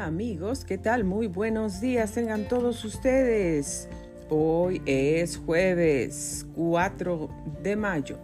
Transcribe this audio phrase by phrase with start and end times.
[0.00, 1.04] Amigos, ¿qué tal?
[1.04, 3.86] Muy buenos días tengan todos ustedes.
[4.30, 7.28] Hoy es jueves 4
[7.62, 8.18] de mayo.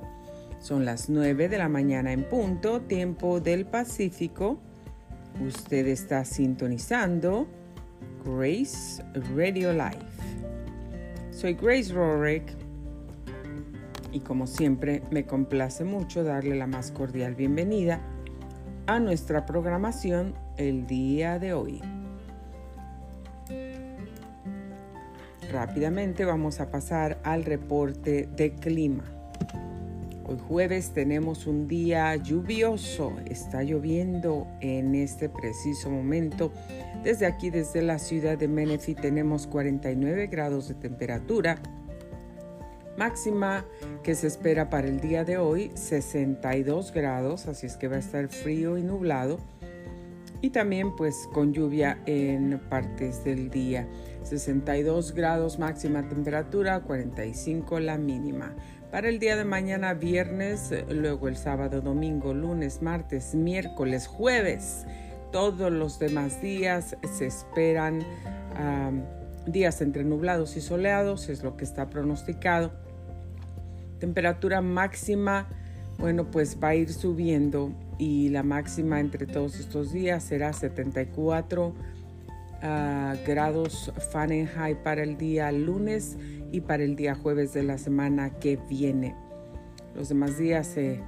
[0.58, 4.58] Son las 9 de la mañana en punto, tiempo del Pacífico.
[5.46, 7.46] Usted está sintonizando
[8.24, 9.04] Grace
[9.34, 10.06] Radio Live.
[11.30, 12.54] Soy Grace Rorick
[14.12, 18.00] y como siempre me complace mucho darle la más cordial bienvenida
[18.86, 21.80] a nuestra programación el día de hoy.
[25.52, 29.04] Rápidamente vamos a pasar al reporte de clima.
[30.24, 36.50] Hoy jueves tenemos un día lluvioso, está lloviendo en este preciso momento.
[37.04, 41.60] Desde aquí, desde la ciudad de Menifee, tenemos 49 grados de temperatura
[42.96, 43.64] máxima
[44.02, 48.00] que se espera para el día de hoy 62 grados, así es que va a
[48.00, 49.38] estar frío y nublado
[50.46, 53.88] y también pues con lluvia en partes del día.
[54.22, 58.54] 62 grados máxima temperatura, 45 la mínima.
[58.92, 64.86] Para el día de mañana viernes, luego el sábado, domingo, lunes, martes, miércoles, jueves,
[65.32, 68.04] todos los demás días se esperan
[69.48, 72.70] días entre nublados y soleados, es lo que está pronosticado
[73.98, 75.48] Temperatura máxima,
[75.98, 81.74] bueno, pues va a ir subiendo y la máxima entre todos estos días será 74
[82.62, 86.16] ah, grados Fahrenheit para el día lunes
[86.52, 89.14] y para el día jueves de la semana que viene.
[89.94, 91.00] Los demás días se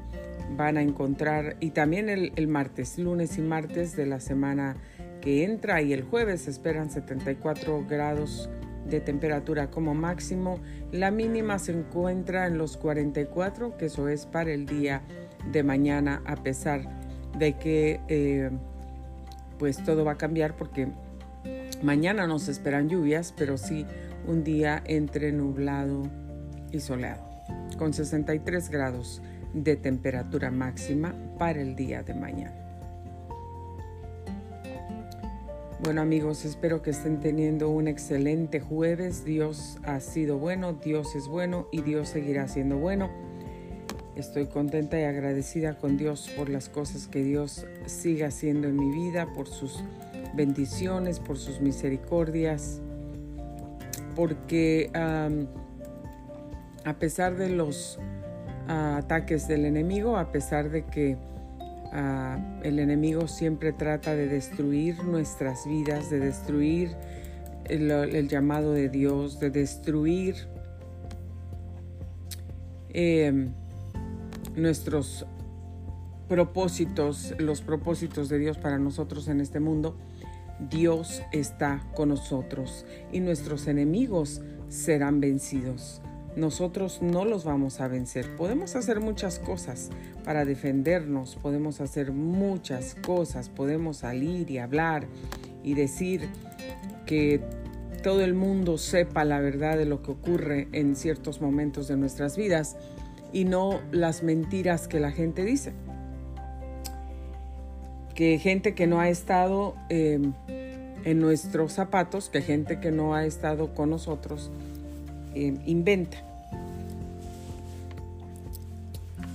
[0.56, 4.76] van a encontrar y también el, martes, lunes y martes de la semana
[5.20, 8.48] que entra y el jueves se esperan 74 grados
[8.88, 10.58] de temperatura como máximo.
[10.92, 15.02] La mínima se encuentra en los 44, que eso es para el día
[15.52, 16.82] de mañana, a pesar
[17.38, 18.50] de que eh,
[19.58, 20.88] pues todo va a cambiar porque
[21.82, 23.86] mañana nos esperan lluvias, pero sí
[24.26, 26.02] un día entre nublado
[26.72, 27.22] y soleado,
[27.78, 29.22] con 63 grados
[29.54, 32.54] de temperatura máxima para el día de mañana.
[35.80, 39.24] Bueno amigos, espero que estén teniendo un excelente jueves.
[39.24, 43.27] Dios ha sido bueno, Dios es bueno y Dios seguirá siendo bueno.
[44.18, 48.90] Estoy contenta y agradecida con Dios por las cosas que Dios sigue haciendo en mi
[48.90, 49.82] vida, por sus
[50.34, 52.80] bendiciones, por sus misericordias,
[54.14, 54.90] porque
[56.84, 57.98] a pesar de los
[58.66, 61.16] ah, ataques del enemigo, a pesar de que
[61.92, 66.94] Ah, el enemigo siempre trata de destruir nuestras vidas, de destruir
[67.64, 70.34] el, llamado de Dios, de destruir
[72.90, 73.52] em,
[74.58, 75.26] nuestros
[76.28, 79.96] propósitos, los propósitos de Dios para nosotros en este mundo.
[80.70, 86.02] Dios está con nosotros y nuestros enemigos serán vencidos
[86.38, 88.36] nosotros no los vamos a vencer.
[88.36, 89.90] Podemos hacer muchas cosas
[90.24, 95.06] para defendernos, podemos hacer muchas cosas, podemos salir y hablar
[95.64, 96.28] y decir
[97.06, 97.40] que
[98.02, 102.36] todo el mundo sepa la verdad de lo que ocurre en ciertos momentos de nuestras
[102.36, 102.76] vidas
[103.32, 105.72] y no las mentiras que la gente dice.
[108.14, 110.32] Que gente que no ha estado em,
[111.04, 114.50] en nuestros zapatos, que gente que no ha estado con nosotros,
[115.34, 116.18] em, inventa.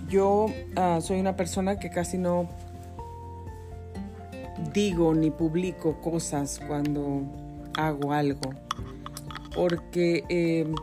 [0.10, 2.48] Yo ah, soy una persona que casi no
[4.74, 7.24] digo ni publico cosas cuando
[7.76, 8.54] hago algo,
[9.56, 10.76] porque em,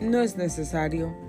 [0.00, 1.23] no es necesario.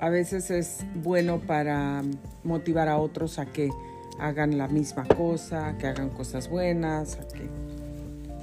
[0.00, 2.02] A veces es bueno para
[2.44, 3.70] motivar a otros a que
[4.18, 7.48] hagan la misma cosa, que hagan cosas buenas, que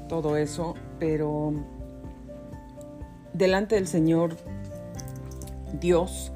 [0.09, 1.53] todo eso, pero
[3.33, 4.37] delante del Señor
[5.79, 6.31] Dios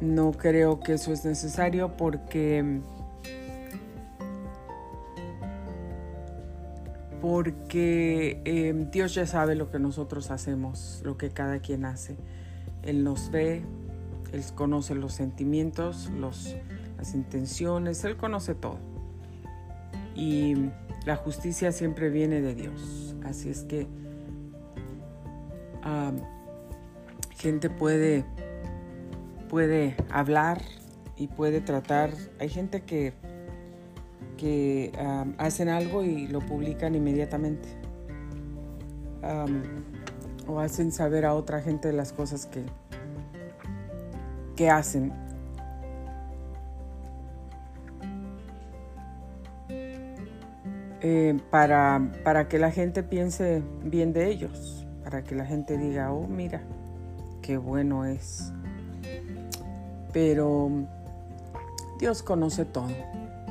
[0.00, 2.80] no creo que eso es necesario porque
[7.20, 12.16] porque em, Dios ya sabe lo que nosotros hacemos, lo que cada quien hace.
[12.82, 13.62] Él nos ve,
[14.36, 16.54] Él conoce los sentimientos, los,
[16.96, 18.78] las intenciones, Él conoce todo.
[20.14, 20.54] Y
[21.04, 23.14] la justicia siempre viene de Dios.
[23.24, 23.86] Así es que
[27.38, 28.24] gente puede
[29.48, 30.60] puede hablar
[31.16, 32.10] y puede tratar.
[32.40, 33.12] Hay gente que,
[34.36, 34.92] que
[35.38, 37.68] hacen algo y lo publican inmediatamente.
[40.46, 42.64] o hacen saber a otra gente las cosas que,
[44.56, 45.12] que hacen.
[51.08, 56.12] eh, para, para que la gente piense bien de ellos, para que la gente diga,
[56.12, 56.62] oh, mira,
[57.42, 58.52] qué bueno es.
[60.12, 60.68] Pero
[62.00, 62.88] Dios conoce todo.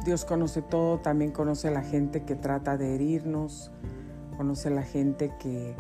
[0.03, 3.71] Dios conoce todo, también conoce a la gente que trata de herirnos,
[4.35, 5.75] conoce a la gente que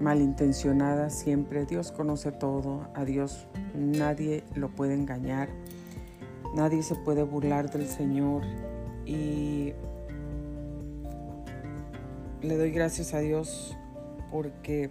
[0.00, 1.66] malintencionada siempre.
[1.66, 5.48] Dios conoce todo, a Dios nadie lo puede engañar,
[6.54, 8.42] nadie se puede burlar del Señor
[9.04, 9.72] y
[12.42, 13.76] le doy gracias a Dios
[14.30, 14.90] porque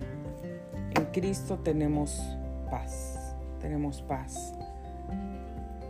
[0.96, 2.22] en Cristo tenemos
[2.70, 4.54] paz, tenemos paz.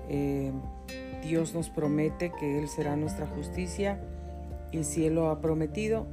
[0.10, 0.52] Eh,
[1.24, 4.00] Dios nos promete que Él será nuestra justicia
[4.72, 6.06] y si Él lo ha prometido,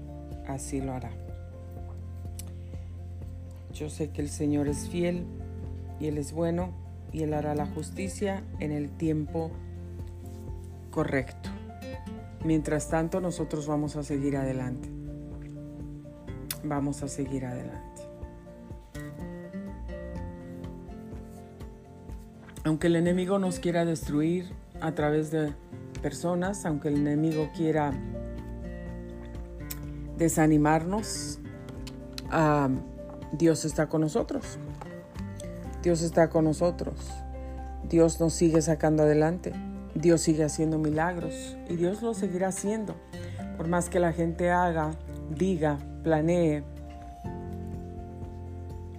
[0.47, 1.24] así lo hará.
[3.75, 5.27] Yo sé que el Señor es fiel
[6.01, 6.73] y Él es bueno
[7.13, 9.51] y Él hará la justicia en el tiempo
[10.91, 11.51] correcto.
[12.45, 14.95] Mientras tanto, nosotros vamos a seguir adelante
[16.65, 18.03] vamos a seguir adelante.
[22.65, 24.51] Aunque el enemigo nos quiera destruir
[24.81, 25.53] a través de
[26.01, 27.93] personas, aunque el enemigo quiera
[30.17, 31.41] desanimarnos,
[32.31, 32.71] ah,
[33.37, 34.59] Dios está con nosotros.
[35.83, 36.95] Dios está con nosotros.
[37.89, 39.53] Dios nos sigue sacando adelante.
[39.97, 42.95] Dios sigue haciendo milagros y Dios lo seguirá haciendo.
[43.57, 44.93] Por más que la gente haga,
[45.37, 46.63] diga, planee,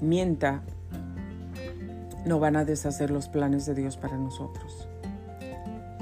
[0.01, 0.61] mienta,
[2.25, 4.89] no van a deshacer los planes de Dios para nosotros.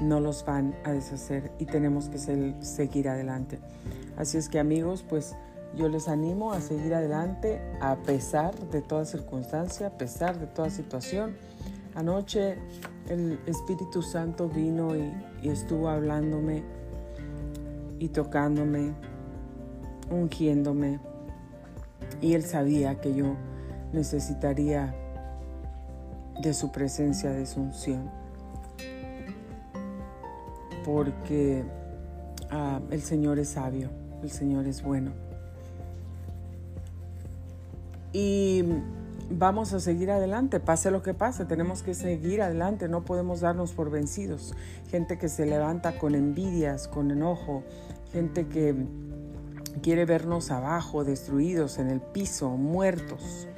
[0.00, 3.60] No los van a deshacer y tenemos que seguir adelante.
[4.16, 5.36] Así es que amigos, pues
[5.76, 10.70] yo les animo a seguir adelante a pesar de toda circunstancia, a pesar de toda
[10.70, 11.36] situación.
[11.94, 12.58] Anoche
[13.08, 15.12] el Espíritu Santo vino y,
[15.42, 16.62] estuvo hablándome
[17.98, 18.94] y tocándome
[20.10, 21.00] ungiéndome
[22.20, 23.36] y él sabía que yo
[23.92, 24.94] necesitaría
[26.42, 28.10] de su presencia, de su unción,
[30.84, 31.64] porque
[32.50, 33.90] ah, el Señor es sabio,
[34.22, 35.23] el Señor es bueno.
[38.14, 38.62] Y
[39.28, 43.72] vamos a seguir adelante, pase lo que pase, tenemos que seguir adelante, no podemos darnos
[43.72, 44.54] por vencidos.
[44.88, 47.64] Gente que se levanta con envidias, con enojo,
[48.12, 48.72] gente que
[49.82, 53.48] quiere vernos abajo, destruidos, en el piso, muertos,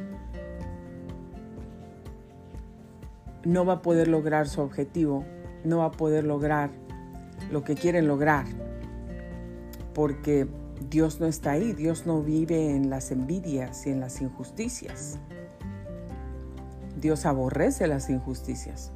[3.44, 5.23] no va a poder lograr su objetivo,
[5.64, 6.70] no va a poder lograr
[7.53, 8.47] lo que quieren lograr,
[9.93, 10.49] porque
[10.90, 15.19] Dios no está ahí, Dios no vive en las envidias y en las injusticias.
[17.00, 18.93] Dios aborrece las injusticias.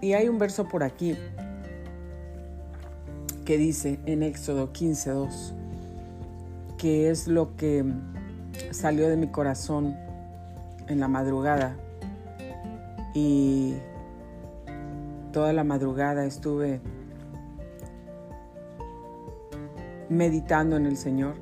[0.00, 1.16] Y hay un verso por aquí
[3.44, 5.54] que dice en Éxodo 15:2,
[6.78, 7.84] que es lo que
[8.70, 9.96] salió de mi corazón
[10.88, 11.76] en la madrugada
[13.14, 13.74] y
[15.32, 16.80] toda la madrugada estuve
[20.10, 21.36] meditando en el Señor.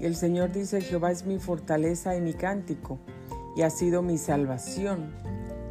[0.00, 2.98] Y el Señor dice, Jehová es mi fortaleza y mi cántico,
[3.56, 5.12] y ha sido mi salvación.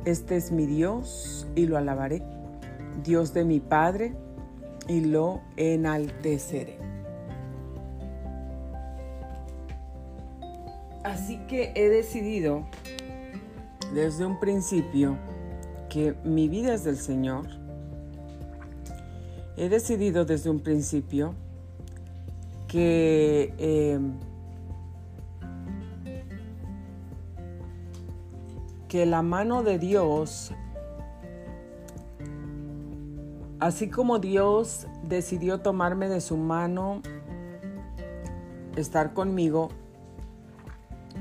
[0.06, 2.24] Este es mi Dios y lo alabaré.
[3.04, 4.16] Dios de mi Padre
[4.88, 6.78] y lo enalteceré.
[11.04, 12.66] Así que he decidido
[13.94, 15.18] desde un principio
[15.90, 17.48] que mi vida es del Señor.
[19.58, 21.34] He decidido desde un principio
[22.68, 24.14] que em,
[28.88, 30.54] que la mano de Dios
[33.60, 37.02] Así como Dios decidió tomarme de su mano,
[38.76, 39.70] estar conmigo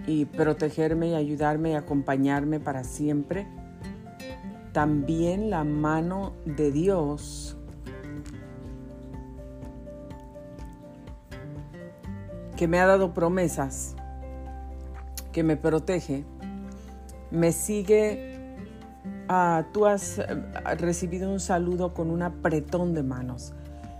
[0.06, 3.46] y protegerme y ayudarme y acompañarme para siempre,
[4.72, 7.55] también la mano de Dios
[12.56, 13.94] que me ha dado promesas,
[15.32, 16.24] que me protege,
[17.30, 18.36] me sigue
[19.28, 20.24] Ah, tú has eh,
[20.78, 23.54] recibido un saludo con un apretón de manos,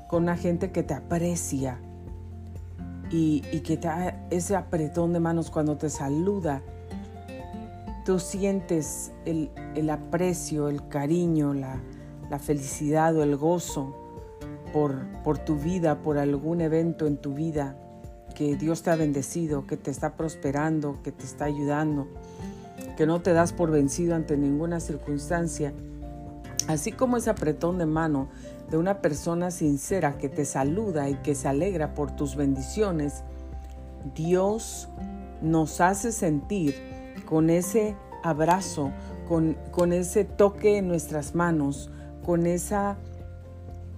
[0.08, 1.80] con una gente que te aprecia
[3.10, 3.88] y, que te
[4.30, 6.62] ese apretón de manos cuando te saluda,
[8.04, 11.80] tú sientes el, aprecio, el cariño, la,
[12.38, 13.96] felicidad o el gozo
[14.72, 17.76] por tu vida, por algún evento en tu vida
[18.36, 22.06] que Dios te ha bendecido, que te está prosperando, que te está ayudando
[22.96, 25.72] que no te das por vencido ante ninguna circunstancia,
[26.68, 28.28] Así como ese apretón de mano
[28.70, 33.22] de una persona sincera que te saluda y que se alegra por tus bendiciones,
[34.16, 34.88] Dios
[35.42, 36.74] nos hace sentir
[37.24, 38.90] con ese abrazo,
[39.28, 41.88] con, con ese toque en nuestras manos,
[42.24, 42.96] con esa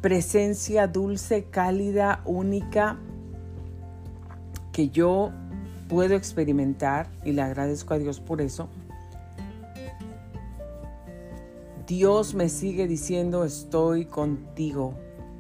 [0.02, 2.98] presencia dulce, cálida, única,
[4.78, 5.32] que yo
[5.88, 8.68] puedo experimentar y le agradezco a Dios por eso.
[11.88, 14.94] Dios me sigue diciendo, estoy contigo,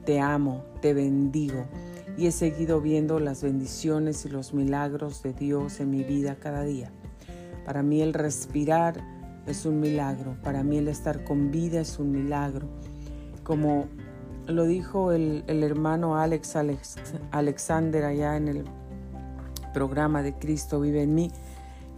[0.04, 1.66] te amo, te bendigo.
[2.16, 6.64] Y he seguido viendo las bendiciones y los milagros de Dios en mi vida cada
[6.64, 6.90] día.
[7.64, 9.00] Para mí el respirar
[9.46, 12.66] es un milagro, para mí el estar con vida es un milagro.
[13.44, 13.86] Como
[14.48, 16.96] lo dijo el, hermano Alex, Alex
[17.30, 18.64] Alexander allá en el
[19.72, 21.30] programa de Cristo vive en mí,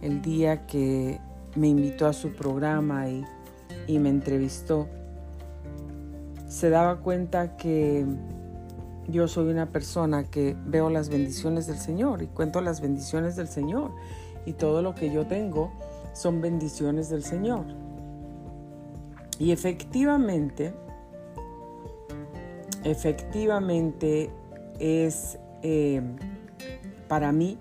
[0.01, 1.19] el día que
[1.55, 3.25] me invitó a su programa y,
[3.87, 4.87] y me entrevistó,
[6.47, 8.05] se daba cuenta que
[9.07, 13.47] yo soy una persona que veo las bendiciones del Señor y cuento las bendiciones del
[13.47, 13.91] Señor
[14.45, 15.71] y todo lo que yo tengo
[16.13, 17.65] son bendiciones del Señor.
[19.39, 20.73] Y efectivamente,
[22.83, 24.29] efectivamente
[24.79, 26.01] es eh,
[27.11, 27.57] para mí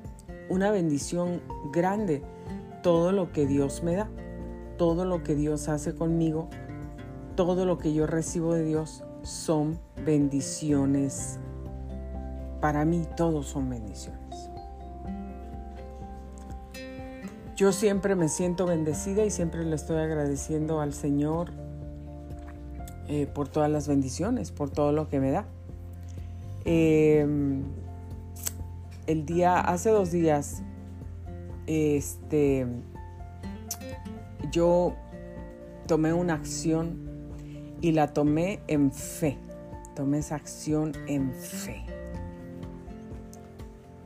[0.49, 1.42] una bendición
[1.73, 2.23] grande
[2.85, 4.09] todo lo que Dios me da,
[4.78, 6.49] todo lo que Dios hace conmigo,
[7.35, 11.40] todo lo que yo recibo de Dios son bendiciones.
[12.61, 14.21] Para mí todos son bendiciones.
[17.57, 21.50] Yo siempre me siento bendecida y siempre le estoy agradeciendo al Señor
[23.09, 25.45] eh, por todas las bendiciones, por todo lo que me da.
[26.64, 27.64] Em,
[29.11, 30.62] el día, hace dos días,
[31.67, 32.67] este,
[34.52, 34.95] yo
[35.87, 37.11] tomé una acción
[37.81, 39.37] y la tomé en fe.
[39.97, 41.85] Tomé esa acción en fe.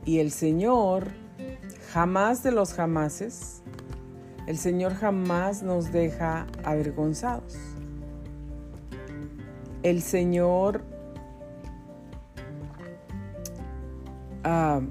[0.05, 1.09] Y el Señor,
[1.91, 3.61] jamás de los jamases,
[4.47, 7.57] el Señor jamás nos deja avergonzados
[9.85, 10.81] el Señor
[14.45, 14.81] ah,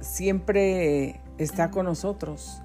[0.00, 2.62] siempre está con nosotros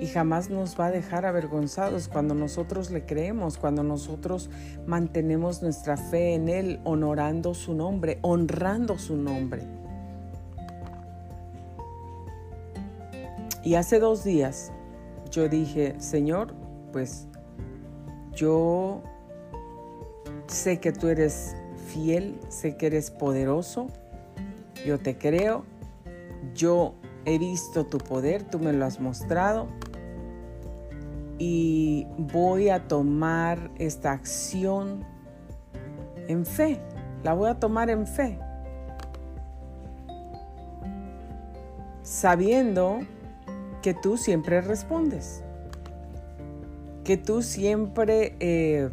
[0.00, 4.50] y jamás nos va a dejar avergonzados cuando nosotros le creemos, cuando nosotros
[4.86, 9.62] mantenemos nuestra fe en Él, honorando su nombre, honrando su nombre.
[13.62, 14.72] Y hace dos días
[15.30, 16.54] yo dije, Señor,
[16.92, 17.28] pues
[18.34, 19.02] yo
[20.48, 21.56] sé que tú eres
[21.88, 23.88] fiel, sé que eres poderoso,
[24.84, 25.64] yo te creo,
[26.54, 29.68] yo he visto tu poder, tú me lo has mostrado.
[31.38, 35.04] Y voy a tomar esta acción
[36.28, 36.80] en fe,
[37.22, 38.38] la voy a tomar en fe,
[42.02, 43.00] sabiendo
[43.82, 45.42] que tú siempre respondes,
[47.04, 48.36] que tú siempre...
[48.40, 48.90] Eh,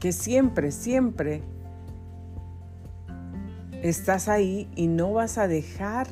[0.00, 1.40] que siempre, siempre
[3.84, 6.08] estás ahí y no vas a dejar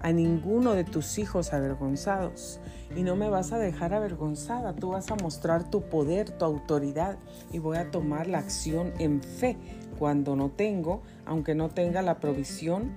[0.00, 2.60] a ninguno de tus hijos avergonzados.
[2.96, 7.18] Y no me vas a dejar avergonzada, tú vas a mostrar tu poder, tu autoridad
[7.52, 9.58] y voy a tomar la acción en fe.
[9.98, 12.92] Cuando no tengo, aunque no tenga la provisión,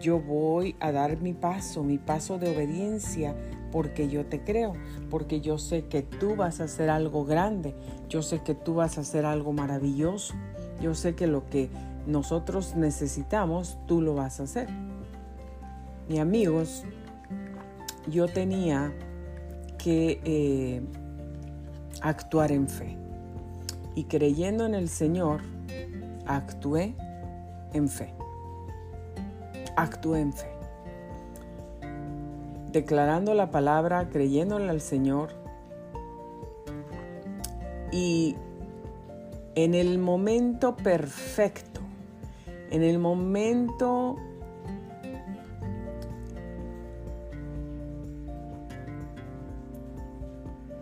[0.00, 3.36] yo voy a dar mi paso, mi paso de obediencia,
[3.70, 4.72] porque yo te creo,
[5.10, 7.76] porque yo sé que tú vas a hacer algo grande,
[8.08, 10.34] yo sé que tú vas a hacer algo maravilloso,
[10.80, 11.70] yo sé que lo que
[12.06, 14.68] nosotros necesitamos, tú lo vas a hacer.
[16.08, 16.84] Mi amigos,
[18.08, 18.92] yo tenía
[19.78, 20.82] que eh,
[22.00, 22.96] actuar en fe
[23.94, 25.40] y creyendo en el Señor,
[26.26, 26.94] actué
[27.72, 28.14] en fe.
[29.76, 30.52] Actué en fe
[32.72, 35.30] declarando la palabra, creyéndole al Señor.
[37.92, 38.36] Y
[39.54, 41.71] en el momento perfecto,
[42.72, 44.16] en el momento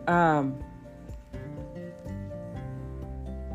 [0.06, 0.44] ah,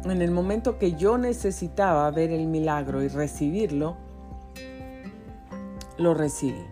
[0.04, 3.96] en el momento que yo necesitaba ver el milagro y recibirlo,
[5.98, 6.64] lo recibí.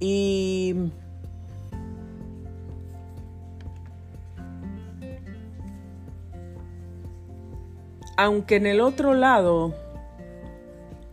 [0.00, 0.90] Y
[8.20, 9.74] aunque en el otro lado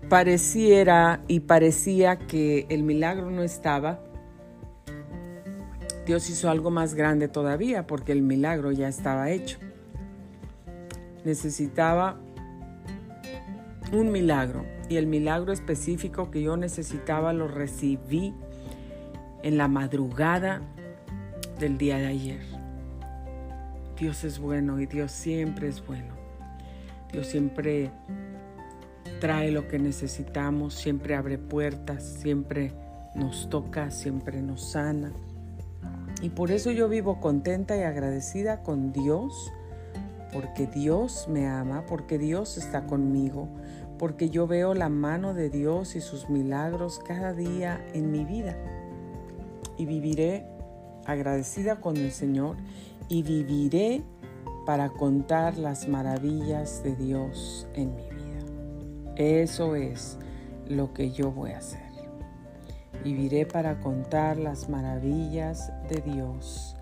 [0.10, 4.02] pareciera y parecía que el milagro no estaba,
[6.06, 9.58] Dios hizo algo más grande todavía porque el milagro ya estaba hecho.
[11.24, 12.20] Necesitaba
[13.94, 18.34] un milagro y el milagro específico que yo necesitaba lo recibí
[19.44, 20.60] en la madrugada
[21.58, 22.42] del día de ayer.
[23.98, 26.17] Dios es bueno y Dios siempre es bueno.
[27.18, 27.90] Dios siempre
[29.20, 32.74] trae lo que necesitamos, siempre abre puertas, siempre
[33.16, 35.12] nos toca, siempre nos sana.
[36.22, 39.52] Y por eso yo vivo contenta y agradecida con Dios,
[40.32, 43.48] porque Dios me ama, porque Dios está conmigo,
[43.98, 48.56] porque yo veo la mano de Dios y sus milagros cada día en mi vida.
[49.76, 50.46] Y viviré
[51.08, 52.58] agradecida con el Señor
[53.10, 54.04] y viviré
[54.68, 59.14] para contar las maravillas de Dios en mi vida.
[59.16, 60.18] Eso es
[60.68, 61.80] lo que yo voy a hacer.
[63.02, 66.76] Viviré para contar las maravillas de Dios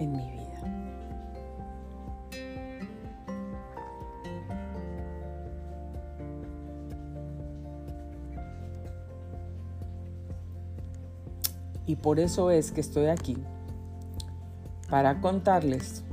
[0.00, 0.46] en mi vida.
[11.84, 13.36] Y por eso es que estoy aquí
[14.88, 16.04] para contarles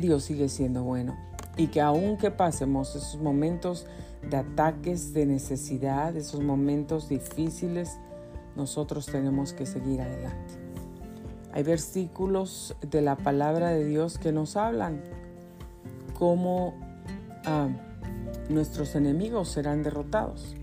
[0.00, 1.16] Dios sigue siendo bueno
[1.56, 3.86] y que aunque pasemos esos momentos
[4.28, 7.98] de ataques, de necesidad, esos momentos difíciles,
[8.56, 10.54] nosotros tenemos que seguir adelante.
[11.52, 15.02] Hay versículos de la palabra de Dios que nos hablan
[16.18, 16.74] cómo
[17.44, 17.68] ah,
[18.48, 20.54] nuestros enemigos serán derrotados.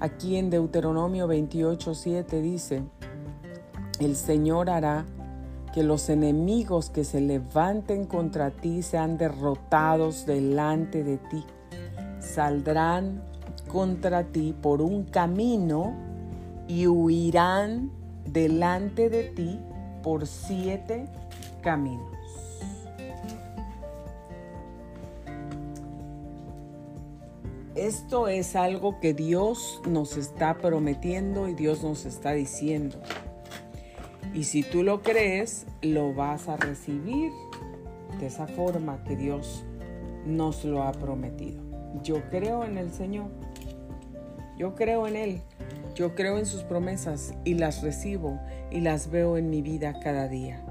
[0.00, 2.82] Aquí en Deuteronomio 28, 7 dice,
[3.98, 5.04] el Señor hará
[5.72, 11.44] que los enemigos que se levanten contra ti sean derrotados delante de ti.
[12.20, 13.22] Saldrán
[13.68, 15.94] contra ti por un camino
[16.66, 17.90] y huirán
[18.24, 19.60] delante de ti
[20.02, 21.06] por siete
[21.62, 22.10] caminos.
[27.76, 32.98] Esto es algo que Dios nos está prometiendo y Dios nos está diciendo.
[34.34, 37.32] Y si tú lo crees, lo vas a recibir
[38.18, 39.64] de esa forma que Dios
[40.24, 41.62] nos lo ha prometido.
[42.02, 43.30] Yo creo en el Señor.
[44.56, 45.42] Yo creo en Él.
[45.94, 48.38] Yo creo en sus promesas y las recibo
[48.70, 50.64] y las veo en mi vida cada día.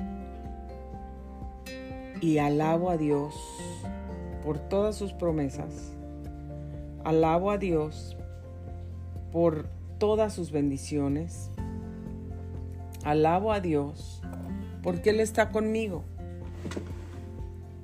[2.22, 3.36] Y alabo a Dios
[4.44, 5.92] por todas sus promesas.
[7.04, 8.16] Alabo a Dios
[9.32, 9.68] por
[9.98, 11.52] todas sus bendiciones.
[13.04, 14.20] Alabo a Dios
[14.82, 16.04] porque Él está conmigo.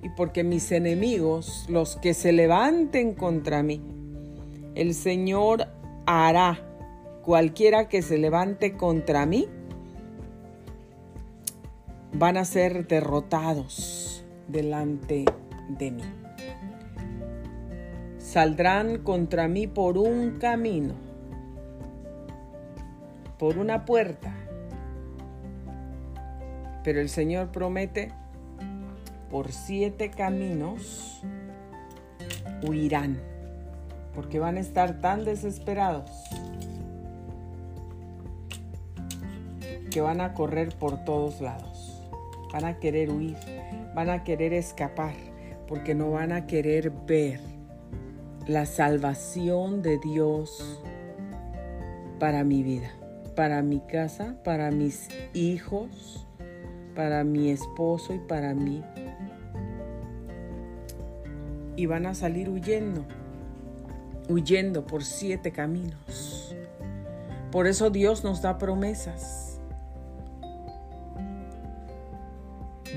[0.01, 3.81] Y porque mis enemigos, los que se levanten contra mí,
[4.75, 5.67] el Señor
[6.05, 6.59] hará
[7.23, 9.47] cualquiera que se levante contra mí,
[12.13, 15.25] van a ser derrotados delante
[15.69, 16.03] de mí.
[18.19, 20.93] Saldrán contra mí por un camino,
[23.39, 24.44] por una puerta
[26.85, 28.11] pero el Señor promete,
[29.31, 31.19] por siete caminos
[32.61, 33.17] huirán,
[34.13, 36.11] porque van a estar tan desesperados
[39.89, 42.03] que van a correr por todos lados.
[42.53, 43.37] Van a querer huir,
[43.95, 45.15] van a querer escapar,
[45.67, 47.39] porque no van a querer ver
[48.45, 50.79] la salvación de Dios
[52.19, 52.91] para mi vida,
[53.35, 56.25] para mi casa, para mis hijos,
[56.95, 58.83] para mi esposo y para mí.
[61.75, 63.05] Y van a salir huyendo,
[64.29, 66.55] huyendo por siete caminos.
[67.51, 69.59] Por eso Dios nos da promesas.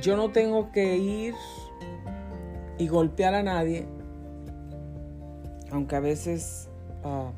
[0.01, 1.35] Yo no tengo que ir
[2.79, 3.87] y golpear a nadie,
[5.73, 6.69] aunque a veces
[7.05, 7.33] ah,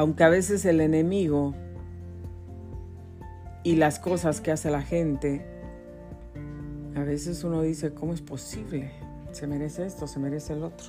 [0.00, 1.54] aunque a veces el enemigo
[3.62, 5.44] y las cosas que hace la gente,
[6.96, 8.92] a veces uno dice, ¿cómo es posible?
[9.32, 10.86] Se merece esto, se merece el otro.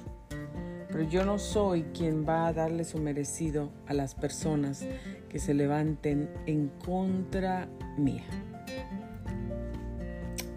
[0.87, 4.85] Pero yo no soy quien va a darle su merecido a las personas
[5.27, 8.23] que se levanten en contra mía.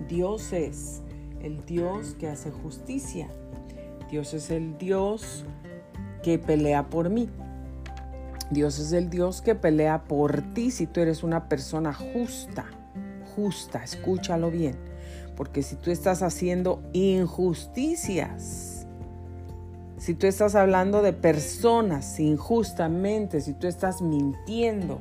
[0.09, 1.03] Dios es
[1.43, 3.27] el Dios que hace justicia.
[4.13, 5.45] Dios es el Dios
[6.23, 7.29] que pelea por mí.
[8.51, 12.67] Dios es el Dios que pelea por ti si tú eres una persona justa,
[13.35, 14.77] justa, escúchalo bien.
[15.37, 18.87] Porque si tú estás haciendo injusticias,
[19.97, 25.01] si tú estás hablando de personas injustamente, si tú estás mintiendo,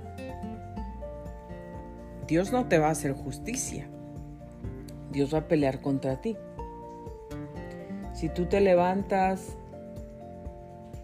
[2.28, 3.88] Dios no te va a hacer justicia.
[5.12, 6.38] Dios va a pelear contra ti.
[8.14, 9.58] Si tú te levantas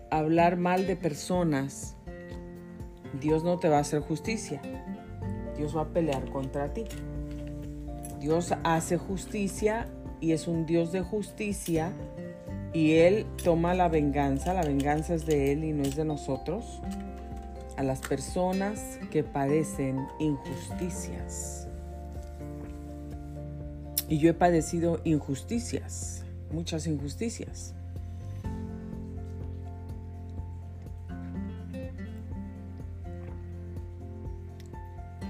[0.09, 1.95] a hablar mal de personas,
[3.19, 4.61] Dios no te va a hacer justicia.
[5.57, 6.85] Dios va a pelear contra ti.
[8.19, 9.87] Dios hace justicia
[10.19, 11.93] y es un Dios de justicia
[12.73, 14.53] y Él toma la venganza.
[14.53, 16.81] La venganza es de Él y no es de nosotros.
[17.77, 21.67] A las personas que padecen injusticias.
[24.09, 26.19] Y yo he padecido injusticias
[26.51, 27.73] muchas injusticias.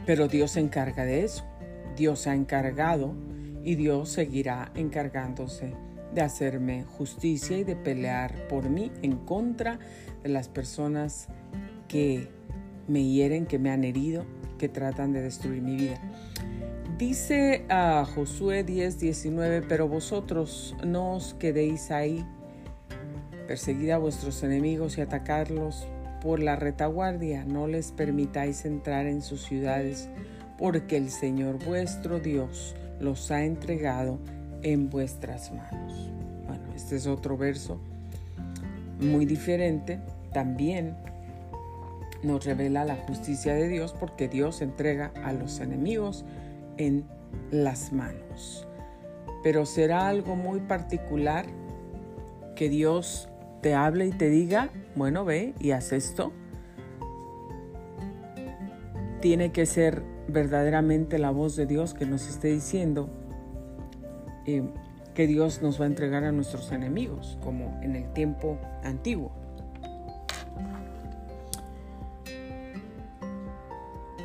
[0.09, 1.43] Pero Dios se encarga de eso.
[1.95, 3.13] Dios se ha encargado
[3.63, 5.75] y Dios seguirá encargándose
[6.15, 9.77] de hacerme justicia y de pelear por mí en contra
[10.23, 11.27] de las personas
[11.87, 12.27] que
[12.87, 14.25] me hieren, que me han herido,
[14.57, 16.01] que tratan de destruir mi vida.
[16.97, 22.25] Dice a Josué 10, 19, pero vosotros no os quedéis ahí,
[23.45, 25.87] perseguid a vuestros enemigos y atacarlos
[26.21, 30.09] por la retaguardia, no les permitáis entrar en sus ciudades,
[30.57, 34.19] porque el Señor vuestro Dios los ha entregado
[34.61, 36.11] en vuestras manos.
[36.47, 37.79] Bueno, este es otro verso
[38.99, 39.99] muy diferente,
[40.33, 40.95] también
[42.21, 46.25] nos revela la justicia de Dios porque Dios entrega a los enemigos
[46.77, 47.05] en
[47.51, 48.67] las manos.
[49.41, 51.45] Pero será algo muy particular
[52.55, 53.29] que Dios
[53.61, 56.33] te hable y te diga, bueno, ve y haz esto.
[59.21, 63.09] Tiene que ser verdaderamente la voz de Dios que nos esté diciendo
[64.45, 64.61] eh,
[65.15, 69.31] que Dios nos va a entregar a nuestros enemigos, como en el tiempo antiguo.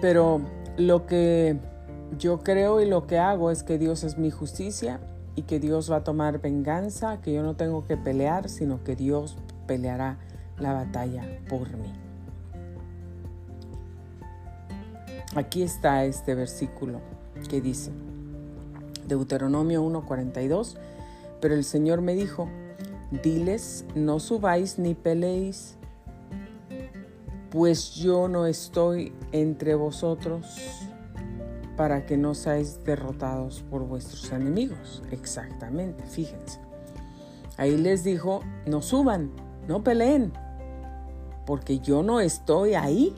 [0.01, 0.41] Pero
[0.77, 1.57] lo que
[2.19, 4.99] yo creo y lo que hago es que Dios es mi justicia
[5.37, 8.97] y que Dios va a tomar venganza, que yo no tengo que pelear, sino que
[8.97, 9.37] Dios
[9.69, 10.19] peleará
[10.59, 11.93] la batalla por mí.
[15.35, 17.01] Aquí está este versículo
[17.49, 17.91] que dice,
[19.09, 20.77] Deuteronomio 1:42,
[21.41, 22.49] pero el Señor me dijo,
[23.23, 25.77] diles, no subáis ni peleéis,
[27.51, 30.61] pues yo no estoy entre vosotros
[31.77, 35.03] para que no seáis derrotados por vuestros enemigos.
[35.11, 36.61] Exactamente, fíjense.
[37.57, 39.31] Ahí les dijo, no suban,
[39.69, 40.33] no peleen,
[41.47, 43.15] porque yo no estoy ahí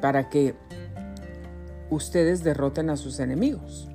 [0.00, 0.54] para que
[1.90, 3.88] ustedes derroten a sus enemigos.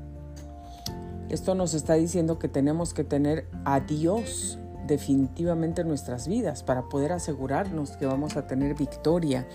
[1.29, 6.89] Esto nos está diciendo que tenemos que tener a Dios definitivamente en nuestras vidas para
[6.89, 9.47] poder asegurarnos que vamos a tener victoria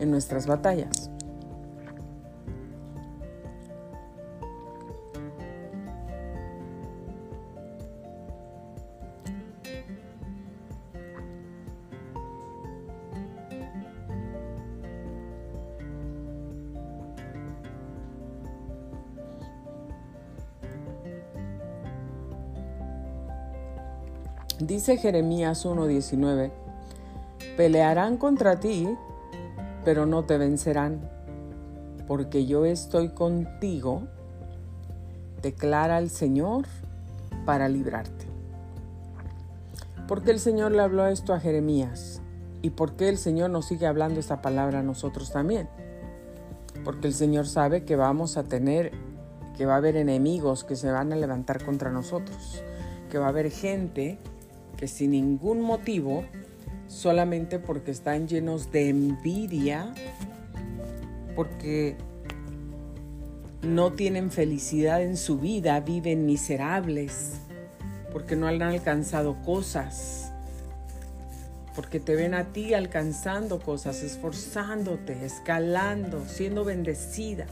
[0.00, 1.09] en nuestras batallas.
[24.70, 26.52] Dice Jeremías 1:19,
[27.56, 28.88] pelearán contra ti,
[29.84, 31.10] pero no te vencerán,
[32.06, 34.04] porque yo estoy contigo,
[35.42, 36.66] declara el Señor,
[37.44, 38.26] para librarte.
[40.06, 42.22] ¿Por qué el Señor le habló esto a Jeremías?
[42.62, 45.68] ¿Y por qué el Señor nos sigue hablando esta palabra a nosotros también?
[46.84, 48.92] Porque el Señor sabe que vamos a tener,
[49.56, 52.62] que va a haber enemigos que se van a levantar contra nosotros,
[53.10, 54.20] que va a haber gente
[54.80, 56.24] que sin ningún motivo,
[56.88, 59.92] solamente porque están llenos de envidia,
[61.36, 61.96] porque
[63.60, 67.32] no tienen felicidad en su vida, viven miserables,
[68.10, 70.32] porque no han alcanzado cosas,
[71.76, 77.44] porque te ven a ti alcanzando cosas, esforzándote, escalando, siendo bendecida.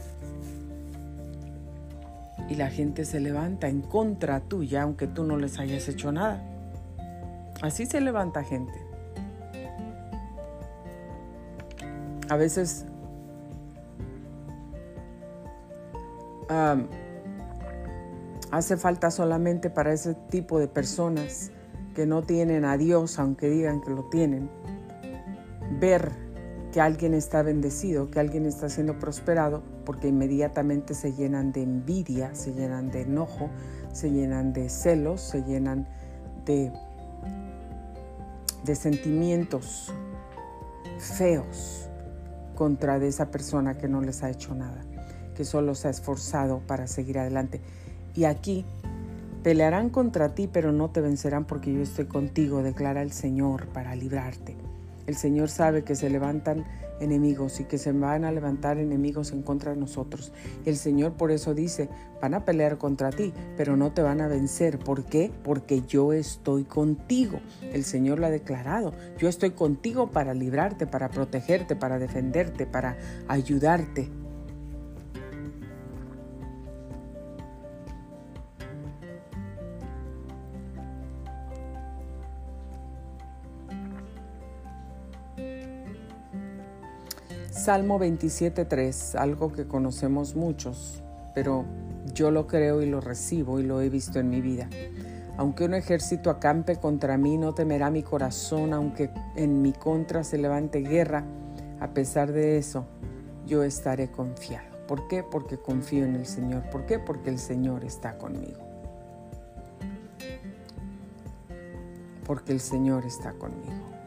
[2.49, 6.43] Y la gente se levanta en contra tuya, aunque tú no les hayas hecho nada.
[7.61, 8.79] Así se levanta gente.
[12.29, 12.85] A veces
[18.51, 21.51] hace falta solamente para ese tipo de personas
[21.95, 24.49] que no tienen a Dios, aunque digan que lo tienen,
[25.79, 26.11] ver
[26.71, 32.33] que alguien está bendecido, que alguien está siendo prosperado, porque inmediatamente se llenan de envidia,
[32.35, 33.49] se llenan de enojo,
[33.91, 35.87] se llenan de celos, se llenan
[36.45, 36.71] de,
[38.63, 39.93] de sentimientos
[40.97, 41.89] feos
[42.55, 44.81] contra esa persona que no les ha hecho nada,
[45.35, 47.61] que solo se ha esforzado para seguir adelante.
[48.15, 48.65] Y aquí
[49.43, 53.95] pelearán contra ti, pero no te vencerán porque yo estoy contigo, declara el Señor, para
[53.95, 54.57] librarte.
[55.07, 56.65] El Señor sabe que se levantan
[56.99, 60.31] enemigos y que se van a levantar enemigos en contra de nosotros.
[60.65, 61.89] El Señor por eso dice,
[62.21, 64.79] van a pelear contra ti, pero no te van a vencer.
[64.79, 65.31] ¿Por qué?
[65.43, 67.39] Porque yo estoy contigo.
[67.73, 68.93] El Señor lo ha declarado.
[69.17, 74.09] Yo estoy contigo para librarte, para protegerte, para defenderte, para ayudarte.
[87.69, 91.03] Salmo 27.3, algo que conocemos muchos,
[91.35, 91.65] pero
[92.15, 94.67] yo lo creo y lo recibo y lo he visto en mi vida.
[95.37, 100.39] Aunque un ejército acampe contra mí, no temerá mi corazón, aunque en mi contra se
[100.39, 101.23] levante guerra,
[101.79, 102.87] a pesar de eso,
[103.45, 104.65] yo estaré confiado.
[104.87, 105.21] ¿Por qué?
[105.21, 106.67] Porque confío en el Señor.
[106.71, 106.97] ¿Por qué?
[106.97, 108.61] Porque el Señor está conmigo.
[112.25, 113.98] Porque el Señor está conmigo.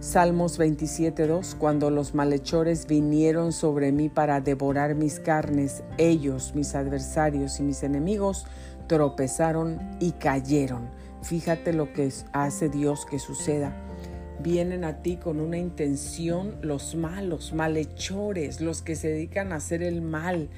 [0.00, 7.60] Salmos 27.2 Cuando los malhechores vinieron sobre mí para devorar mis carnes, ellos, mis adversarios
[7.60, 8.46] y mis enemigos,
[8.86, 10.88] tropezaron y cayeron.
[11.20, 13.76] Fíjate lo que hace Dios que suceda.
[14.42, 19.82] Vienen a ti con una intención los malos, malhechores, los que se dedican a hacer
[19.82, 20.48] el mal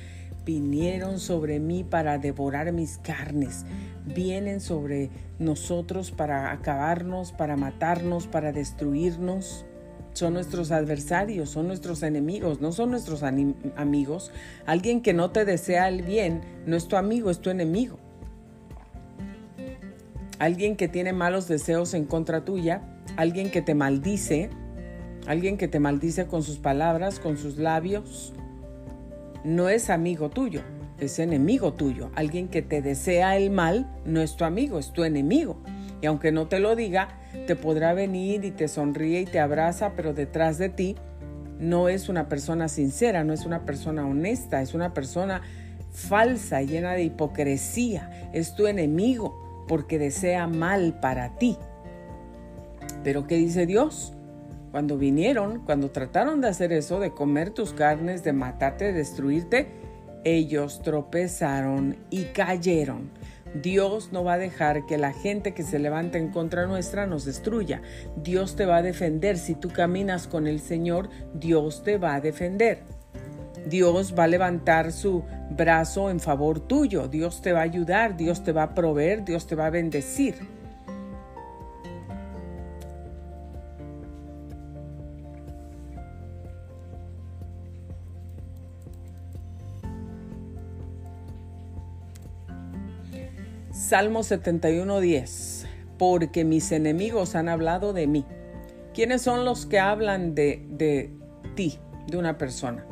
[0.45, 3.65] vinieron sobre mí para devorar mis carnes,
[4.05, 9.65] vienen sobre nosotros para acabarnos, para matarnos, para destruirnos.
[10.15, 14.31] Son nuestros adversarios, son nuestros enemigos, no son nuestros amigos.
[14.67, 17.99] Alguien que no te desea el bien no es tu amigo, es tu enemigo.
[20.39, 22.83] Alguien que tiene malos deseos en contra tuya,
[23.17, 24.51] alguien que te maldice,
[25.27, 28.35] alguien que te maldice con sus palabras, con sus labios,
[29.45, 30.63] no es amigo tuyo,
[30.99, 32.11] es enemigo tuyo.
[32.15, 35.57] Alguien que te desea el mal no es tu amigo, es tu enemigo.
[36.01, 37.09] Y aunque no te lo diga,
[37.47, 40.97] te podrá venir y te sonríe y te abraza, pero detrás de ti
[41.59, 45.43] no es una persona sincera, no es una persona honesta, es una persona
[45.91, 48.31] falsa, llena de hipocresía.
[48.33, 51.57] Es tu enemigo porque desea mal para ti.
[53.05, 54.13] Pero ¿qué dice Dios?
[54.73, 59.69] Cuando vinieron, cuando trataron de hacer eso, de comer tus carnes, de matarte, de destruirte,
[60.25, 63.11] ellos tropezaron y cayeron.
[63.55, 67.27] Dios no va a dejar que la gente que se levante en contra nuestra nos
[67.27, 67.83] destruya.
[68.17, 69.37] Dios te va a defender.
[69.37, 72.83] Si tú caminas con el Señor, Dios te va a defender.
[73.67, 77.09] Dios va a levantar su brazo en favor tuyo.
[77.09, 80.37] Dios te va a ayudar, Dios te va a proveer, Dios te va a bendecir.
[93.93, 95.67] Salmo 71.10.
[95.99, 98.25] Porque mis enemigos han hablado de mí.
[98.95, 101.13] ¿Quiénes son los que hablan de, de
[101.57, 102.87] ti, de una persona?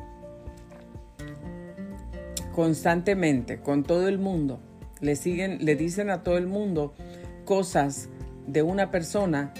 [2.54, 4.60] Constantemente, con todo el mundo.
[5.00, 6.92] Le siguen, le dicen a todo el mundo
[7.46, 8.10] cosas
[8.46, 9.54] de una persona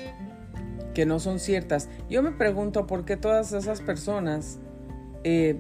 [0.93, 1.89] que no son ciertas.
[2.11, 4.59] Yo me pregunto por qué todas esas personas
[5.25, 5.59] eh,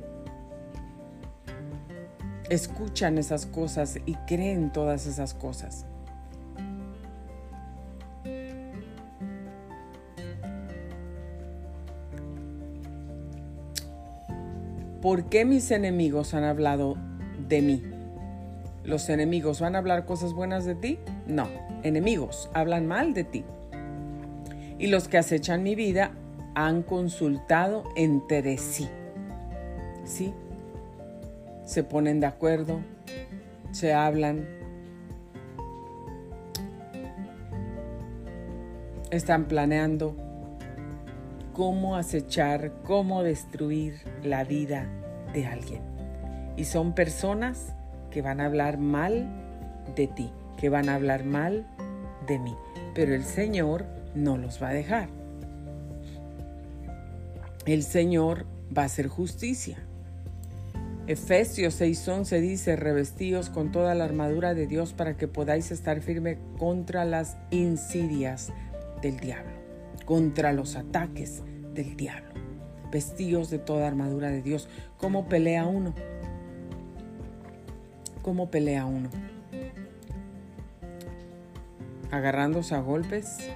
[2.50, 5.86] escuchan esas cosas y creen todas esas cosas.
[15.00, 16.96] ¿Por qué mis enemigos han hablado
[17.48, 17.82] de mí?
[18.84, 20.98] ¿Los enemigos van a hablar cosas buenas de ti?
[21.26, 21.48] No,
[21.82, 23.44] enemigos hablan mal de ti.
[24.78, 26.10] Y los que acechan mi vida
[26.54, 28.88] han consultado entre sí.
[30.04, 30.34] ¿Sí?
[31.70, 32.80] Se ponen de acuerdo,
[33.70, 34.44] se hablan,
[39.12, 40.16] están planeando
[41.52, 44.88] cómo acechar, cómo destruir la vida
[45.32, 45.80] de alguien.
[46.56, 47.72] Y son personas
[48.10, 49.28] que van a hablar mal
[49.94, 51.68] de ti, que van a hablar mal
[52.26, 52.56] de mí.
[52.96, 55.08] Pero el Señor no los va a dejar.
[57.64, 58.44] El Señor
[58.76, 59.78] va a hacer justicia.
[61.10, 66.38] Efesios 6:11 dice, revestíos con toda la armadura de Dios para que podáis estar firme
[66.56, 68.52] contra las insidias
[69.02, 69.50] del diablo.
[70.04, 71.42] contra los ataques
[71.74, 72.30] del diablo.
[72.92, 74.68] Vestidos de toda armadura de Dios.
[74.98, 75.94] ¿Cómo pelea uno?
[78.22, 79.10] ¿Cómo pelea uno?
[82.12, 83.50] Agarrándose a golpes.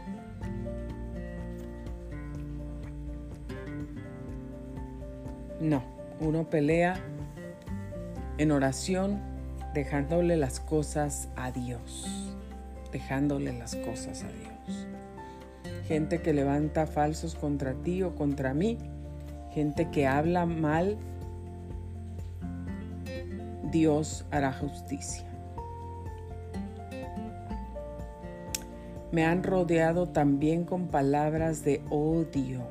[5.60, 5.84] No,
[6.20, 7.13] uno pelea
[8.38, 9.20] en oración
[9.74, 12.24] dejándole las cosas a Dios
[12.94, 14.86] dejándole las cosas a Dios.
[15.88, 18.78] Gente que levanta falsos contra ti o contra mí,
[19.52, 20.96] gente que habla mal,
[23.72, 25.26] Dios hará justicia.
[29.10, 32.62] Me han rodeado también con palabras de odio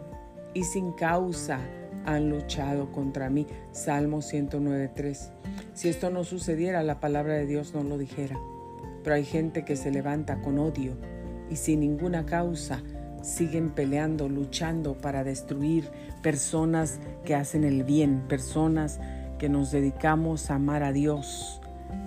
[0.53, 1.59] y sin causa
[2.05, 3.45] han luchado contra mí.
[3.73, 5.42] Salmo 109.3.
[5.73, 8.37] Si esto no sucediera, la palabra de Dios no lo dijera.
[9.03, 10.93] Pero hay gente que se levanta con odio
[11.49, 12.81] y sin ninguna causa
[13.21, 15.89] siguen peleando, luchando para destruir
[16.21, 18.99] personas que hacen el bien, personas
[19.39, 21.61] que nos dedicamos a amar a Dios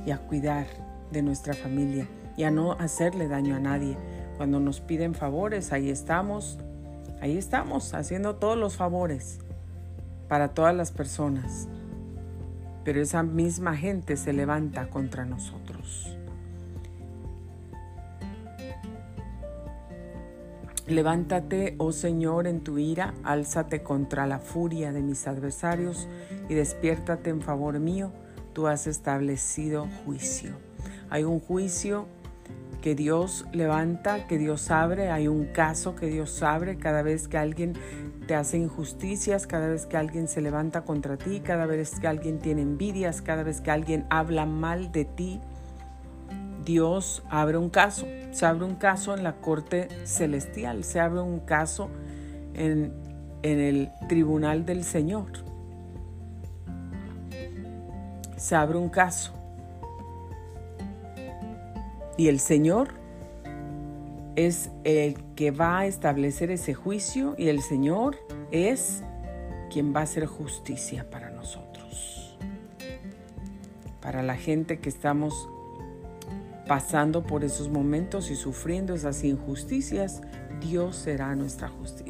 [0.05, 0.67] y a cuidar
[1.11, 2.07] de nuestra familia
[2.37, 3.97] y a no hacerle daño a nadie.
[4.37, 6.59] Cuando nos piden favores, ahí estamos,
[7.21, 9.39] ahí estamos haciendo todos los favores
[10.29, 11.69] para todas las personas.
[12.87, 16.17] Pero esa misma gente se levanta contra nosotros.
[20.87, 26.07] Levántate, oh Señor, en tu ira, álzate contra la furia de mis adversarios
[26.49, 28.13] y despiértate en favor mío,
[28.53, 30.53] tú has establecido juicio.
[31.11, 32.07] Hay un juicio
[32.83, 37.37] que Dios levanta, que Dios abre, hay un caso que Dios abre cada vez que
[37.37, 37.73] alguien
[38.27, 42.41] te hace injusticias, cada vez que alguien se levanta contra ti, cada vez que alguien
[42.41, 45.41] tiene envidias, cada vez que alguien habla mal de ti.
[46.65, 51.39] Dios abre un caso, se abre un caso en la corte celestial, se abre un
[51.39, 51.89] caso
[52.55, 52.93] en,
[53.43, 55.31] en el tribunal del Señor.
[58.37, 59.33] Se abre un caso.
[62.17, 62.89] Y el Señor
[64.37, 68.17] es el que va a establecer ese juicio y el Señor
[68.51, 69.03] es
[69.73, 72.39] quien va a hacer justicia para nosotros.
[74.01, 75.49] Para la gente que estamos
[76.69, 80.21] pasando por esos momentos y sufriendo esas injusticias,
[80.61, 82.06] Dios será nuestra justicia.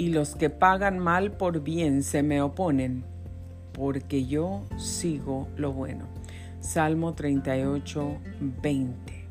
[0.00, 3.04] Y los que pagan mal por bien se me oponen,
[3.74, 6.06] porque yo sigo lo bueno.
[6.58, 8.16] Salmo 38,
[8.62, 9.28] 20.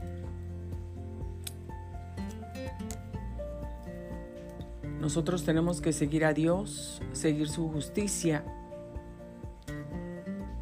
[5.01, 8.43] Nosotros tenemos que seguir a Dios, seguir su justicia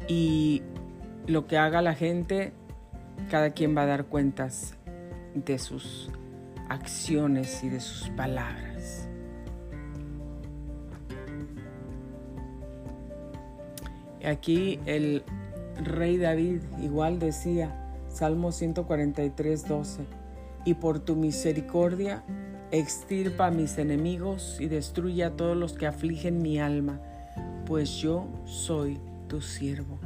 [0.08, 0.62] y
[1.26, 2.54] lo que haga la gente,
[3.30, 4.74] cada quien va a dar cuentas
[5.34, 6.10] de sus
[6.70, 8.77] acciones y de sus palabras.
[14.28, 15.22] Aquí el
[15.82, 17.74] rey David igual decía,
[18.08, 20.02] Salmo 143, 12,
[20.64, 22.22] y por tu misericordia
[22.70, 27.00] Extirpa a mis enemigos y destruye a todos los que afligen mi alma,
[27.64, 29.98] pues yo soy tu siervo.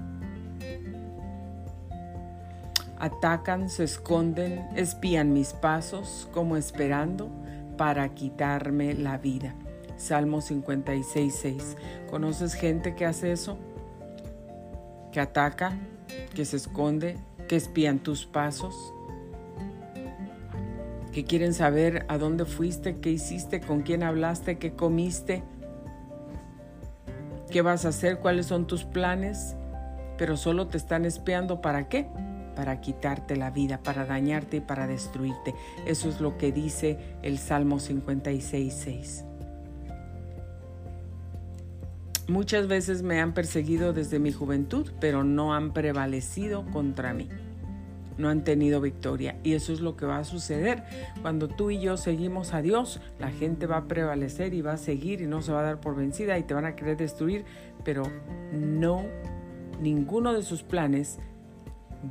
[3.01, 7.31] Atacan, se esconden, espían mis pasos como esperando
[7.77, 9.57] para quitarme la vida.
[9.97, 11.77] Salmo 56, 6.
[12.11, 13.59] ¿Conoces gente que hace eso?
[15.13, 15.73] Que ataca,
[16.35, 17.17] que se esconde,
[17.49, 18.75] que espían tus pasos
[21.13, 25.43] que quieren saber a dónde fuiste, qué hiciste, con quién hablaste, qué comiste,
[27.51, 29.55] qué vas a hacer, cuáles son tus planes,
[30.17, 32.09] pero solo te están espiando para qué?
[32.57, 35.55] Para quitarte la vida, para dañarte y para destruirte.
[35.87, 39.25] Eso es lo que dice el Salmo 56, 6.
[42.29, 47.29] Muchas veces me han perseguido desde mi juventud, pero no han prevalecido contra mí
[48.19, 49.37] no han tenido victoria.
[49.43, 50.85] Y eso es lo que va a suceder.
[51.21, 54.79] Cuando tú y yo seguimos a Dios, la gente va a prevalecer y va a
[54.79, 57.45] seguir y no se va a dar por vencida y te van a querer destruir,
[57.85, 58.05] pero
[58.53, 59.05] no,
[59.81, 61.19] ninguno de sus planes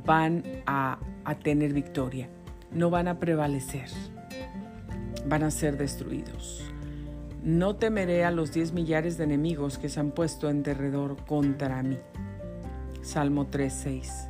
[0.04, 0.98] van a,
[1.42, 2.28] tener victoria.
[2.72, 3.88] No van a prevalecer.
[5.26, 6.71] Van a ser destruidos.
[7.42, 11.82] No temeré a los diez millares de enemigos que se han puesto en derredor contra
[11.82, 11.98] mí.
[13.02, 14.28] Salmo 3:6.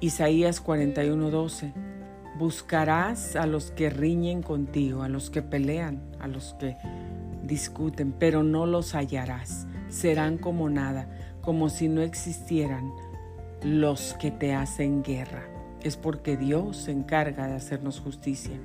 [0.00, 1.72] Isaías 41:12.
[2.36, 6.76] Buscarás a los que riñen contigo, a los que pelean, a los que
[7.44, 9.68] discuten, pero no los hallarás.
[9.88, 11.06] Serán como nada,
[11.42, 12.90] como si no existieran
[13.62, 15.44] los que te hacen guerra.
[15.80, 18.58] Es porque Dios se encarga de hacernos justicia.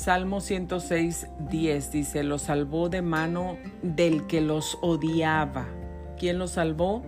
[0.00, 5.68] Salmo 106, 10 dice, lo salvó de mano del que los odiaba.
[6.18, 7.02] ¿Quién los salvó?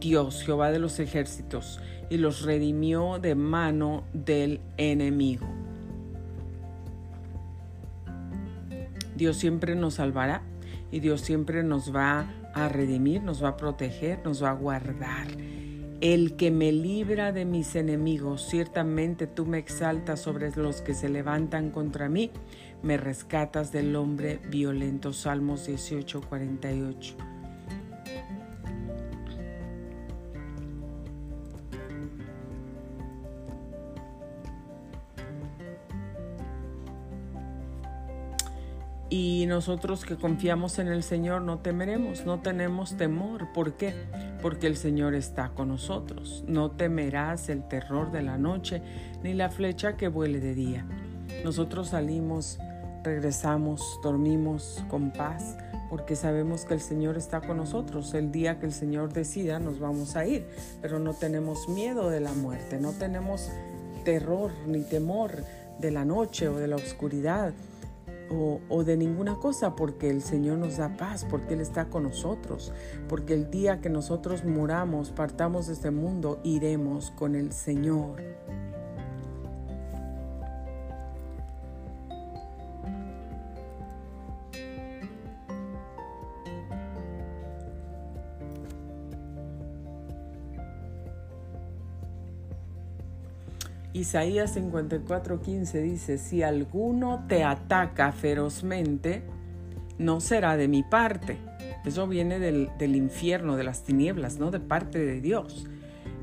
[0.00, 1.78] Dios, Jehová de los ejércitos,
[2.10, 5.46] y los redimió de mano del enemigo.
[9.14, 10.42] Dios siempre nos salvará
[10.90, 15.28] y Dios siempre nos va a redimir, nos va a proteger, nos va a guardar
[16.04, 21.08] el que me libra de mis enemigos, ciertamente tú me exaltas sobre los que se
[21.08, 22.30] levantan contra mí,
[22.82, 25.14] me rescatas del hombre violento.
[25.14, 27.16] Salmos 18, 48.
[39.16, 43.52] Y nosotros que confiamos en el Señor no temeremos, no tenemos temor.
[43.52, 43.94] ¿Por qué?
[44.42, 46.42] Porque el Señor está con nosotros.
[46.48, 48.82] No temerás el terror de la noche
[49.22, 50.84] ni la flecha que vuele de día.
[51.44, 52.58] Nosotros salimos,
[53.04, 55.58] regresamos, dormimos con paz
[55.90, 58.14] porque sabemos que el Señor está con nosotros.
[58.14, 60.44] El día que el Señor decida nos vamos a ir,
[60.82, 63.48] pero no tenemos miedo de la muerte, no tenemos
[64.04, 65.44] terror ni temor
[65.78, 67.52] de la noche o de la oscuridad
[68.68, 72.72] o, de ninguna cosa, porque el Señor nos da paz, porque Él está con nosotros,
[73.08, 78.22] porque el día que nosotros muramos, partamos de este mundo, iremos con el Señor.
[93.94, 99.22] Isaías 54:15 dice, si alguno te ataca ferozmente,
[99.98, 101.38] no será de mi parte.
[101.84, 105.68] Eso viene del, infierno, de las tinieblas, no de parte de Dios.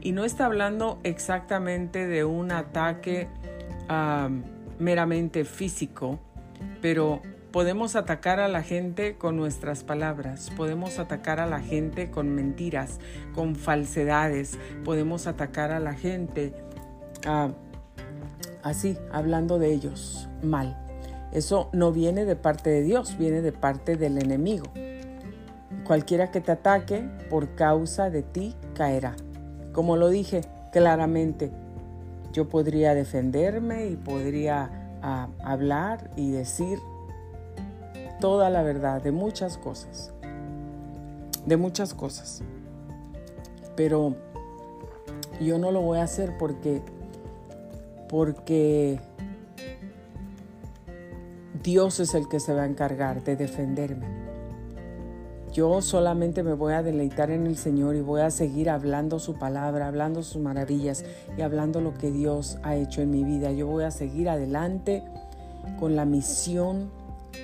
[0.01, 3.29] Y no está hablando exactamente de un ataque
[4.77, 6.19] meramente físico,
[6.81, 12.33] pero podemos atacar a la gente con nuestras palabras, podemos atacar a la gente con
[12.35, 12.99] mentiras,
[13.33, 16.53] con falsedades, podemos atacar a la gente
[18.63, 20.77] así, hablando de ellos mal.
[21.31, 24.65] Eso no viene de parte de Dios, viene de parte del enemigo.
[25.85, 29.15] Cualquiera que te ataque por causa de ti caerá.
[29.71, 30.41] Como lo dije
[30.71, 31.51] claramente,
[32.33, 34.69] yo podría defenderme y podría
[35.01, 36.79] ah, hablar y decir
[38.19, 40.13] toda la verdad de muchas cosas.
[41.45, 42.41] De muchas cosas.
[43.75, 44.15] Pero
[45.41, 46.81] yo no lo voy a hacer porque
[48.11, 48.99] porque
[51.63, 54.05] Dios es el que se va a encargar de defenderme.
[55.53, 59.35] Yo solamente me voy a deleitar en el Señor y voy a seguir hablando su
[59.35, 61.05] palabra, hablando sus maravillas
[61.37, 63.51] y hablando lo que Dios ha hecho en mi vida.
[63.51, 65.03] Yo voy a seguir adelante
[65.79, 66.89] con la misión,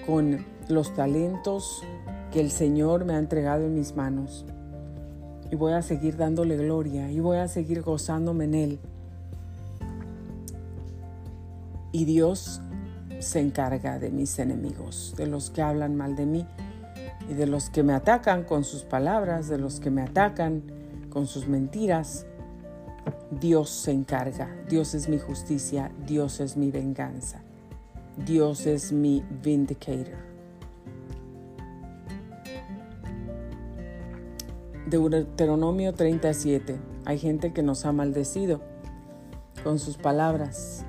[0.05, 1.81] con los talentos
[2.31, 4.45] que el Señor me ha entregado en mis manos.
[5.49, 8.79] Y voy a seguir dándole gloria y voy a seguir gozándome en Él
[11.97, 12.61] y Dios
[13.17, 16.45] se encarga de mis enemigos, de los que hablan mal de mí
[17.27, 20.61] y de los que me atacan con sus palabras, de los que me atacan
[21.09, 22.27] con sus mentiras.
[23.31, 27.41] Dios se encarga, Dios es mi justicia, Dios es mi venganza,
[28.15, 30.27] Dios es mi vindicator.
[34.85, 36.77] Deuteronomio 37.
[37.05, 38.61] Hay gente que nos ha maldecido
[39.63, 40.85] con sus palabras,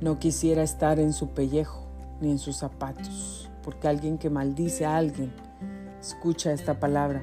[0.00, 1.86] no quisiera estar en su pellejo
[2.20, 5.32] ni en sus zapatos, porque alguien que maldice a alguien,
[6.00, 7.22] escucha esta palabra.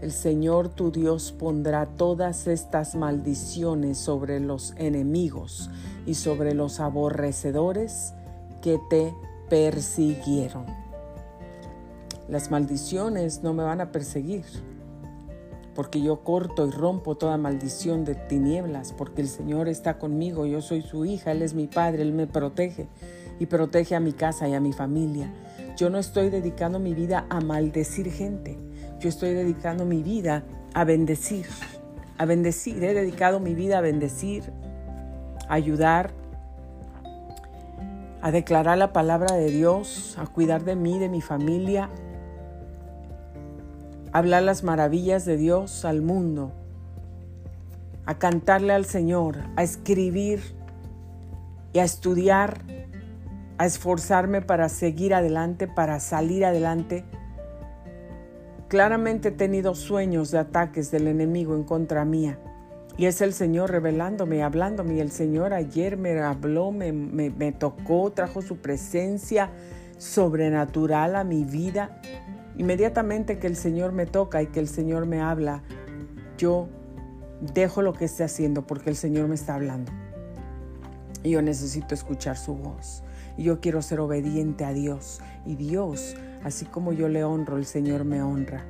[0.00, 5.70] El Señor tu Dios pondrá todas estas maldiciones sobre los enemigos
[6.06, 8.12] y sobre los aborrecedores
[8.60, 9.14] que te
[9.48, 10.66] persiguieron.
[12.28, 14.44] Las maldiciones no me van a perseguir,
[15.74, 20.60] porque yo corto y rompo toda maldición de tinieblas, porque el Señor está conmigo, yo
[20.60, 22.88] soy su hija, Él es mi Padre, Él me protege
[23.38, 25.32] y protege a mi casa y a mi familia.
[25.76, 28.58] Yo no estoy dedicando mi vida a maldecir gente,
[29.00, 30.44] yo estoy dedicando mi vida
[30.74, 31.46] a bendecir,
[32.18, 32.84] a bendecir.
[32.84, 34.44] He dedicado mi vida a bendecir,
[35.48, 36.12] a ayudar,
[38.20, 41.90] a declarar la palabra de Dios, a cuidar de mí, de mi familia,
[44.12, 46.52] hablar las maravillas de Dios al mundo,
[48.06, 50.40] a cantarle al Señor, a escribir
[51.72, 52.60] y a estudiar,
[53.58, 57.04] a esforzarme para seguir adelante, para salir adelante.
[58.68, 62.38] Claramente he tenido sueños de ataques del enemigo en contra mía
[62.96, 64.94] y es el Señor revelándome, hablándome.
[64.94, 69.50] Y el Señor ayer me habló, me, me, tocó, trajo su presencia
[69.98, 72.00] sobrenatural a mi vida.
[72.56, 75.62] Inmediatamente que el Señor me toca y que el Señor me habla,
[76.38, 76.68] yo
[77.54, 79.92] dejo lo que esté haciendo porque el Señor me está hablando.
[81.22, 83.02] Y yo necesito escuchar su voz.
[83.36, 85.20] Y yo quiero ser obediente a Dios.
[85.46, 88.64] Y Dios, así como yo le honro, el Señor me honra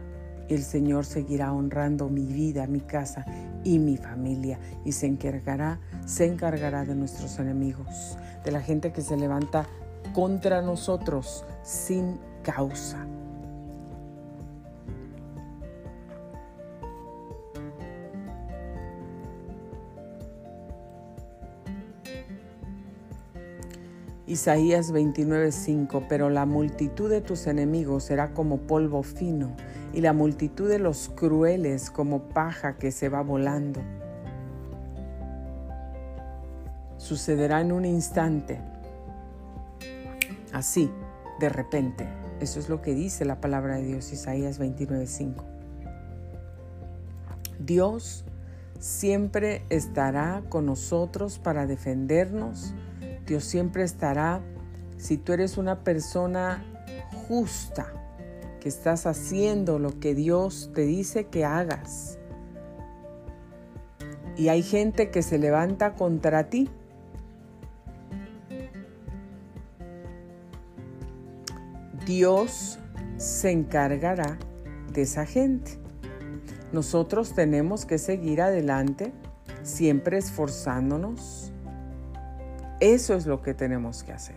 [0.55, 3.25] el Señor seguirá honrando mi vida, mi casa
[3.65, 9.03] y mi familia y se encargará, se encargará de nuestros enemigos, de la gente que
[9.03, 9.67] se levanta
[10.13, 13.07] contra nosotros sin causa.
[24.33, 29.55] Isaías 29:5, pero la multitud de tus enemigos será como polvo fino
[29.93, 33.83] y la multitud de los crueles como paja que se va volando.
[36.97, 38.59] Sucederá en un instante,
[40.55, 40.91] así,
[41.39, 42.09] de repente.
[42.41, 45.45] Eso es lo que dice la palabra de Dios, Isaías 29:5.
[47.59, 48.25] Dios
[48.79, 52.73] siempre estará con nosotros para defendernos.
[53.27, 54.41] Dios siempre estará
[54.97, 56.65] si tú eres una persona
[57.29, 57.93] justa,
[58.61, 62.19] que estás haciendo lo que Dios te dice que hagas.
[64.37, 66.71] Y hay gente que se levanta contra ti.
[72.07, 72.79] Dios
[73.17, 74.39] se encargará
[74.93, 75.79] de esa gente.
[76.73, 79.13] Nosotros tenemos que seguir adelante,
[79.63, 81.52] siempre esforzándonos.
[82.83, 84.35] Eso es lo que tenemos que hacer.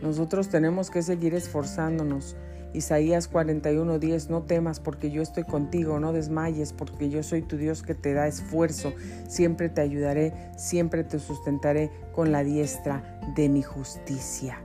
[0.00, 2.38] Nosotros tenemos que seguir esforzándonos.
[2.72, 7.82] Isaías 41:10, no temas porque yo estoy contigo, no desmayes porque yo soy tu Dios
[7.82, 8.94] que te da esfuerzo,
[9.28, 14.58] siempre te ayudaré, siempre te sustentaré con la diestra de mi justicia.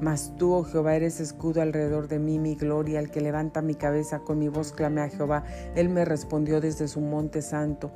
[0.00, 3.74] Mas tú, oh Jehová, eres escudo alrededor de mí, mi gloria, el que levanta mi
[3.74, 5.42] cabeza, con mi voz clamé a Jehová,
[5.74, 7.90] él me respondió desde su monte santo.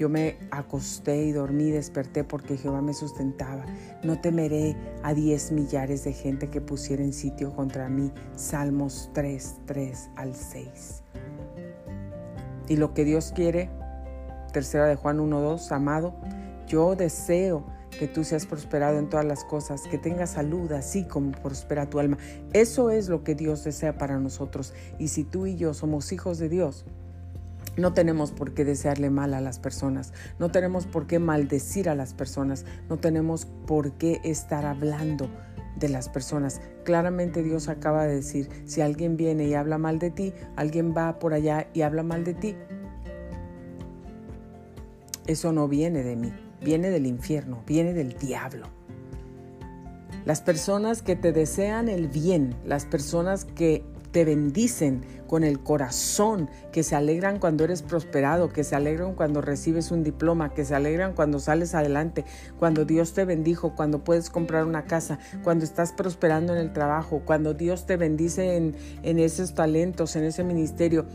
[0.00, 3.66] Yo me acosté y dormí, desperté porque Jehová me sustentaba.
[4.02, 8.10] No temeré a diez millares de gente que pusiera en sitio contra mí.
[8.34, 11.02] Salmos 3, 3 al 6.
[12.70, 13.68] Y lo que Dios quiere,
[14.54, 16.14] tercera de Juan 1, 2, amado,
[16.66, 21.32] yo deseo que tú seas prosperado en todas las cosas, que tengas salud así como
[21.32, 22.16] prospera tu alma.
[22.54, 24.72] Eso es lo que Dios desea para nosotros.
[24.98, 26.86] Y si tú y yo somos hijos de Dios,
[27.80, 31.94] no tenemos por qué desearle mal a las personas, no tenemos por qué maldecir a
[31.94, 35.28] las personas, no tenemos por qué estar hablando
[35.78, 36.60] de las personas.
[36.84, 41.18] Claramente Dios acaba de decir, si alguien viene y habla mal de ti, alguien va
[41.18, 42.56] por allá y habla mal de ti,
[45.26, 48.66] eso no viene de mí, viene del infierno, viene del diablo.
[50.24, 56.50] Las personas que te desean el bien, las personas que te bendicen con el corazón,
[56.72, 60.74] que se alegran cuando eres prosperado, que se alegran cuando recibes un diploma, que se
[60.74, 62.24] alegran cuando sales adelante,
[62.58, 67.22] cuando Dios te bendijo, cuando puedes comprar una casa, cuando estás prosperando en el trabajo,
[67.24, 71.06] cuando Dios te bendice en, en esos talentos, en ese ministerio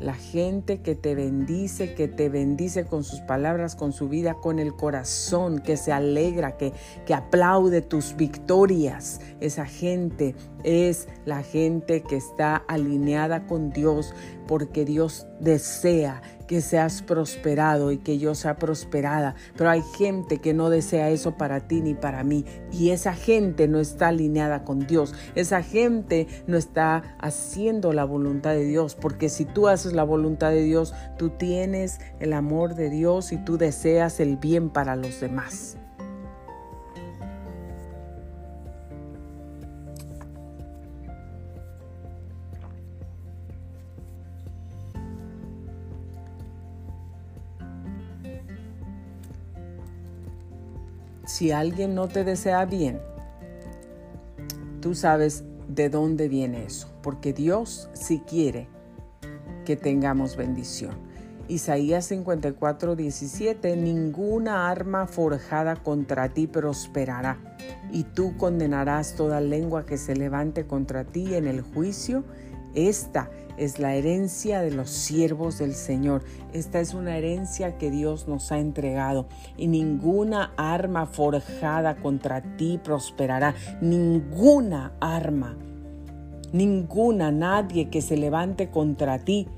[0.00, 4.58] la gente que te bendice, que te bendice con sus palabras, con su vida, con
[4.58, 6.72] el corazón, que se alegra, que,
[7.06, 9.20] que aplaude tus victorias.
[9.40, 14.14] Esa gente es la gente que está alineada con Dios
[14.46, 19.36] porque Dios desea que seas prosperado y que yo sea prosperada.
[19.56, 22.44] Pero hay gente que no desea eso para ti ni para mí.
[22.72, 25.14] Y esa gente no está alineada con Dios.
[25.36, 28.96] Esa gente no está haciendo la voluntad de Dios.
[28.96, 33.36] Porque si tú haces la voluntad de Dios, tú tienes el amor de Dios y
[33.36, 35.76] tú deseas el bien para los demás.
[51.28, 53.00] Si alguien no te desea bien,
[54.80, 58.66] tú sabes de dónde viene eso, porque Dios sí quiere
[59.66, 60.92] que tengamos bendición.
[61.46, 67.36] Isaías 54, 17, ninguna arma forjada contra ti prosperará,
[67.92, 72.24] y tú condenarás toda lengua que se levante contra ti en el juicio.
[72.74, 76.22] Esta es la herencia de los siervos del Señor.
[76.52, 79.26] Esta es una herencia que Dios nos ha entregado.
[79.56, 83.54] Y ninguna arma forjada contra ti prosperará.
[83.80, 85.56] Ninguna arma.
[86.52, 89.48] Ninguna, nadie que se levante contra ti.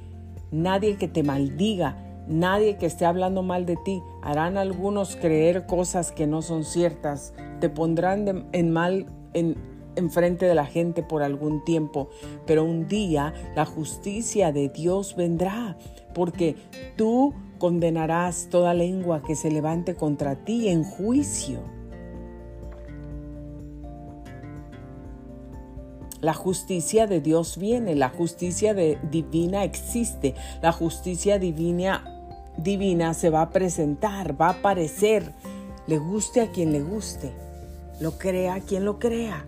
[0.50, 1.96] Nadie que te maldiga.
[2.26, 4.02] Nadie que esté hablando mal de ti.
[4.22, 7.34] Harán algunos creer cosas que no son ciertas.
[7.60, 9.56] Te pondrán en mal, en,
[9.96, 12.08] enfrente de la gente por algún tiempo,
[12.46, 15.76] pero un día la justicia de Dios vendrá,
[16.14, 16.56] porque
[16.96, 21.60] tú condenarás toda lengua que se levante contra ti en juicio.
[26.20, 32.04] La justicia de Dios viene, la justicia divina existe, la justicia divina,
[32.58, 35.32] divina se va a presentar, va a aparecer,
[35.86, 37.32] le guste a quien le guste,
[38.00, 39.46] lo crea quien lo crea.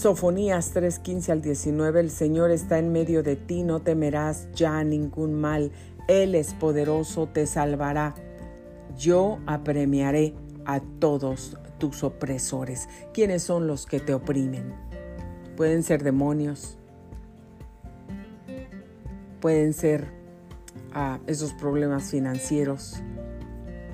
[0.00, 5.34] Sofonías 3:15 al 19, el Señor está en medio de ti, no temerás ya ningún
[5.34, 5.72] mal,
[6.08, 8.14] Él es poderoso, te salvará.
[8.96, 10.32] Yo apremiaré
[10.64, 12.88] a todos tus opresores.
[13.12, 14.72] ¿Quiénes son los que te oprimen?
[15.54, 16.78] Pueden ser demonios,
[19.42, 20.06] pueden ser
[20.94, 23.02] ah, esos problemas financieros,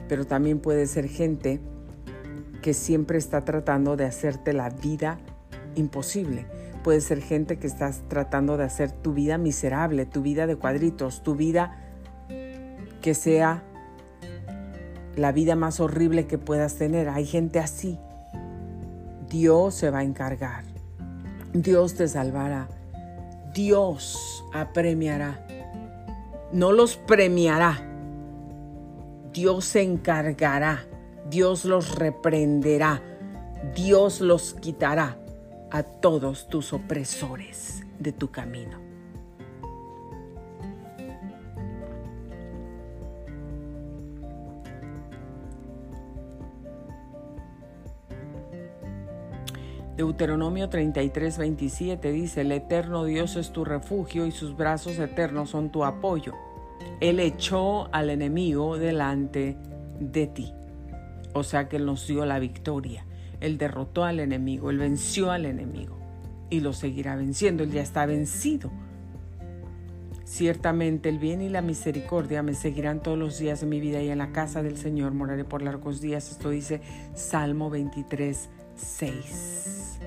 [0.08, 1.60] pero también puede ser gente
[2.62, 5.18] que siempre está tratando de hacerte la vida
[5.76, 6.46] imposible.
[6.86, 11.22] Puede ser gente que estás tratando de hacer tu vida miserable, tu vida de cuadritos,
[11.22, 11.78] tu vida
[13.02, 13.64] que sea
[15.16, 17.08] la vida más horrible que puedas tener.
[17.08, 17.98] Hay gente así.
[19.28, 20.64] Dios se va a encargar.
[21.52, 22.68] Dios te salvará.
[23.52, 25.44] Dios apremiará.
[26.52, 27.80] No los premiará.
[29.32, 30.84] Dios se encargará.
[31.28, 33.02] Dios los reprenderá.
[33.74, 35.18] Dios los quitará
[35.70, 38.86] a todos tus opresores de tu camino.
[49.96, 55.70] Deuteronomio 33, 27 dice, el eterno Dios es tu refugio y sus brazos eternos son
[55.70, 56.34] tu apoyo.
[57.00, 59.56] Él echó al enemigo delante
[59.98, 60.52] de ti.
[61.32, 63.06] O sea que Él nos dio la victoria.
[63.46, 65.96] Él derrotó al enemigo, Él venció al enemigo
[66.50, 67.62] y lo seguirá venciendo.
[67.62, 68.72] Él ya está vencido.
[70.24, 74.10] Ciertamente el bien y la misericordia me seguirán todos los días de mi vida y
[74.10, 76.32] en la casa del Señor moraré por largos días.
[76.32, 76.80] Esto dice
[77.14, 79.98] Salmo 23, 6.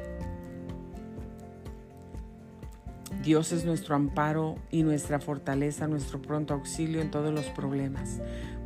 [3.24, 8.20] Dios es nuestro amparo y nuestra fortaleza, nuestro pronto auxilio en todos los problemas.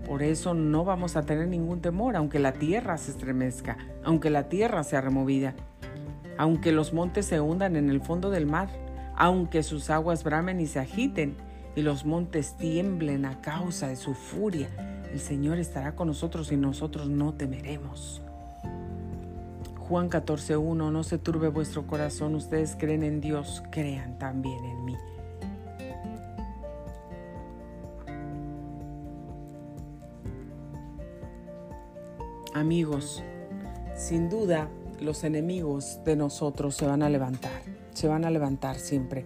[0.05, 4.49] Por eso no vamos a tener ningún temor, aunque la tierra se estremezca, aunque la
[4.49, 5.53] tierra sea removida,
[6.37, 8.69] aunque los montes se hundan en el fondo del mar,
[9.15, 11.35] aunque sus aguas bramen y se agiten
[11.75, 14.67] y los montes tiemblen a causa de su furia.
[15.11, 18.21] El Señor estará con nosotros y nosotros no temeremos.
[19.79, 24.97] Juan 14.1 No se turbe vuestro corazón, ustedes creen en Dios, crean también en mí.
[32.53, 33.23] Amigos,
[33.95, 34.69] sin duda
[35.01, 37.63] los enemigos de nosotros se van a levantar,
[37.95, 39.25] se van a levantar siempre.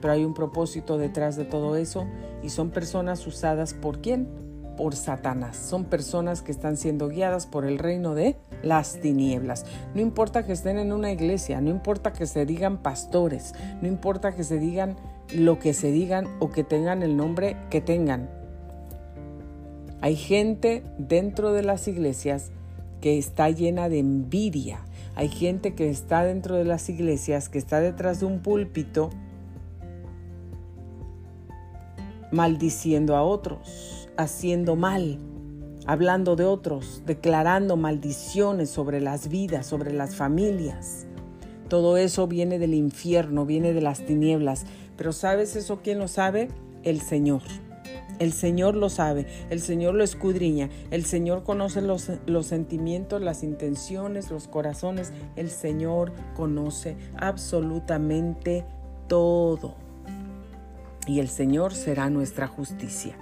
[0.00, 2.06] Pero hay un propósito detrás de todo eso
[2.42, 4.28] y son personas usadas por quién?
[4.78, 5.58] Por Satanás.
[5.58, 9.66] Son personas que están siendo guiadas por el reino de las tinieblas.
[9.94, 13.52] No importa que estén en una iglesia, no importa que se digan pastores,
[13.82, 14.96] no importa que se digan
[15.34, 18.43] lo que se digan o que tengan el nombre que tengan.
[20.04, 22.50] Hay gente dentro de las iglesias
[23.00, 24.84] que está llena de envidia.
[25.14, 29.08] Hay gente que está dentro de las iglesias, que está detrás de un púlpito
[32.32, 35.20] maldiciendo a otros, haciendo mal,
[35.86, 41.06] hablando de otros, declarando maldiciones sobre las vidas, sobre las familias.
[41.70, 44.66] Todo eso viene del infierno, viene de las tinieblas.
[44.98, 46.50] Pero ¿sabes eso quién lo sabe?
[46.82, 47.40] El Señor.
[48.18, 53.42] El Señor lo sabe, el Señor lo escudriña, el Señor conoce los, los, sentimientos, las
[53.42, 55.12] intenciones, los corazones.
[55.36, 58.64] El Señor conoce absolutamente
[59.08, 59.74] todo.
[61.06, 63.16] Y el Señor será nuestra justicia.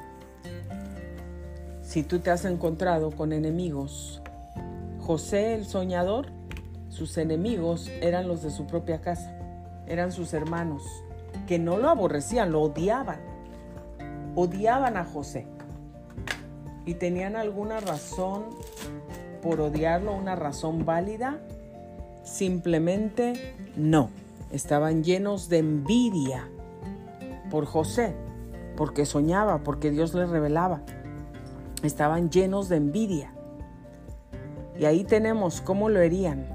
[1.81, 4.23] Si tú te has encontrado con enemigos,
[5.01, 6.27] José el soñador,
[6.89, 9.37] sus enemigos eran los de su propia casa,
[9.87, 10.83] eran sus hermanos,
[11.47, 13.32] que no lo aborrecían, lo odiaban.
[14.35, 15.47] Odiaban a José.
[16.87, 18.45] ¿Y tenían alguna razón
[19.43, 21.39] por odiarlo, una razón válida?
[22.25, 24.11] Simplemente no.
[24.51, 26.49] Estaban llenos de envidia
[27.51, 28.15] por José,
[28.77, 30.83] porque soñaba, porque Dios le revelaba.
[31.83, 33.33] Estaban llenos de envidia.
[34.79, 36.47] Y ahí tenemos cómo lo herían,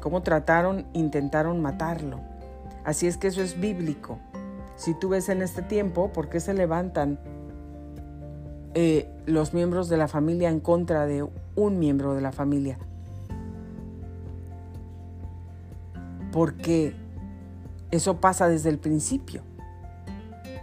[0.00, 2.20] cómo trataron, intentaron matarlo.
[2.84, 4.18] Así es que eso es bíblico.
[4.80, 7.20] Si tú ves en este tiempo, ¿por qué se levantan
[8.72, 12.78] eh, los miembros de la familia en contra de un miembro de la familia?
[16.32, 16.94] Porque
[17.90, 19.42] eso pasa desde el principio.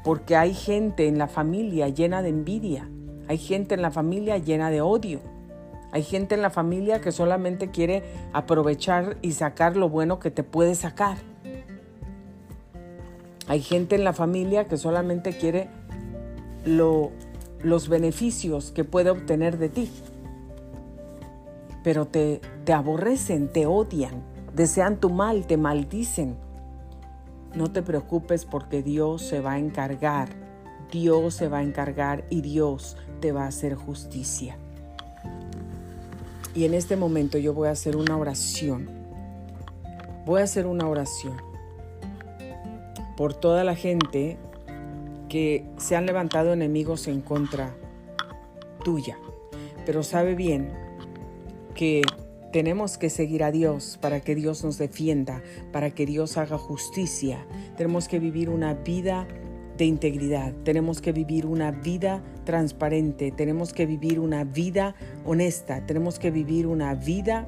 [0.03, 2.89] Porque hay gente en la familia llena de envidia.
[3.27, 5.19] Hay gente en la familia llena de odio.
[5.91, 8.01] Hay gente en la familia que solamente quiere
[8.33, 11.17] aprovechar y sacar lo bueno que te puede sacar.
[13.47, 15.69] Hay gente en la familia que solamente quiere
[16.65, 19.89] los beneficios que puede obtener de ti.
[21.83, 24.21] Pero te, te aborrecen, te odian,
[24.53, 26.35] desean tu mal, te maldicen.
[27.55, 30.27] No te preocupes porque Dios se va a encargar.
[30.91, 34.57] Dios se va a encargar y Dios te va a hacer justicia.
[36.53, 38.89] Y en este momento yo voy a hacer una oración.
[40.25, 41.46] Voy a hacer una oración
[43.17, 44.37] por toda la gente
[45.27, 47.75] que se han levantado enemigos en contra
[48.85, 49.17] tuya.
[49.85, 50.71] Pero sabe bien
[51.73, 52.03] que
[52.53, 55.41] tenemos que seguir a Dios para que Dios nos defienda,
[55.73, 57.45] para que Dios haga justicia.
[57.75, 59.27] Tenemos que vivir una vida
[59.77, 64.95] de integridad, tenemos que vivir una vida transparente, tenemos que vivir una vida
[65.25, 67.47] honesta, tenemos que vivir una vida,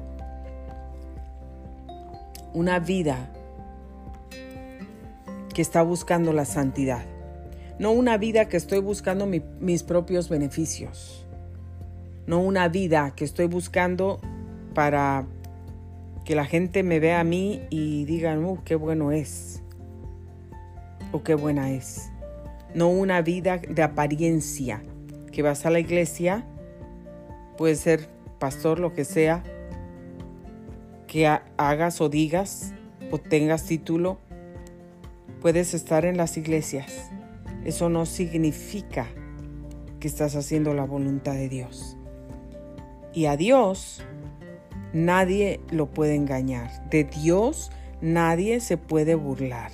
[2.54, 3.32] una vida
[5.60, 7.04] que está buscando la santidad,
[7.78, 11.26] no una vida que estoy buscando mis propios beneficios,
[12.26, 14.22] no una vida que estoy buscando
[14.72, 15.26] para
[16.24, 19.62] que la gente me vea a mí y digan, uh, qué bueno es,
[21.12, 22.10] o qué buena es
[22.74, 24.82] no una vida de apariencia,
[25.30, 26.46] que vas a la iglesia,
[27.58, 28.08] puede ser
[28.38, 29.42] pastor, lo que sea,
[31.06, 31.26] que
[31.58, 32.72] hagas o digas
[33.10, 34.20] o tengas título,
[35.40, 37.10] puedes estar en las iglesias.
[37.64, 39.06] Eso no significa
[39.98, 41.96] que estás haciendo la voluntad de Dios.
[43.12, 44.02] Y a Dios
[44.92, 46.88] nadie lo puede engañar.
[46.90, 47.70] De Dios
[48.00, 49.70] nadie se puede burlar.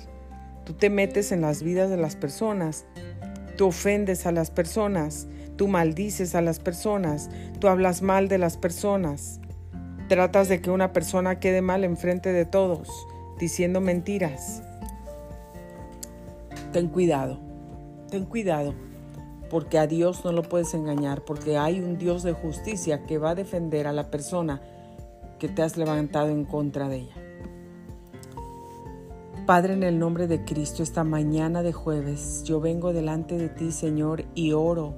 [0.65, 2.85] Tú te metes en las vidas de las personas,
[3.55, 8.57] tú ofendes a las personas, tú maldices a las personas, tú hablas mal de las
[8.57, 9.39] personas,
[10.09, 12.89] tratas de que una persona quede mal enfrente de todos,
[13.39, 14.61] diciendo mentiras.
[16.77, 17.39] Ten cuidado,
[18.11, 18.75] ten cuidado,
[19.49, 23.31] porque a Dios no lo puedes engañar, porque hay un Dios de justicia que va
[23.31, 24.61] a defender a la persona
[25.39, 27.15] que te has levantado en contra de ella.
[29.47, 33.71] Padre, en el nombre de Cristo, esta mañana de jueves, yo vengo delante de ti,
[33.71, 34.93] Señor, y oro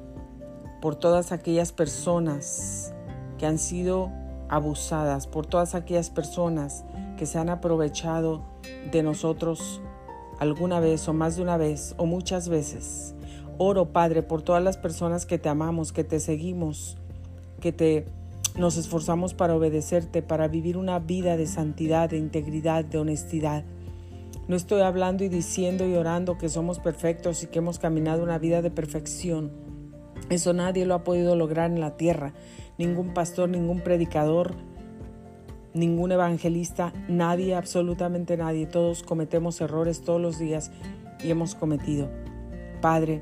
[0.82, 2.94] por todas aquellas personas
[3.38, 4.12] que han sido
[4.50, 6.84] abusadas, por todas aquellas personas
[7.18, 8.44] que se han aprovechado
[8.92, 9.82] de nosotros
[10.40, 13.14] alguna vez o más de una vez o muchas veces.
[13.58, 16.98] Oro, Padre, por todas las personas que te amamos, que te seguimos,
[17.60, 18.06] que te
[18.58, 23.64] nos esforzamos para obedecerte, para vivir una vida de santidad, de integridad, de honestidad.
[24.48, 28.40] No estoy hablando y diciendo y orando que somos perfectos y que hemos caminado una
[28.40, 29.52] vida de perfección.
[30.30, 32.34] Eso nadie lo ha podido lograr en la tierra.
[32.78, 34.56] Ningún pastor, ningún predicador,
[35.74, 38.66] ningún evangelista, nadie, absolutamente nadie.
[38.66, 40.72] Todos cometemos errores todos los días
[41.24, 42.10] y hemos cometido.
[42.82, 43.22] Padre,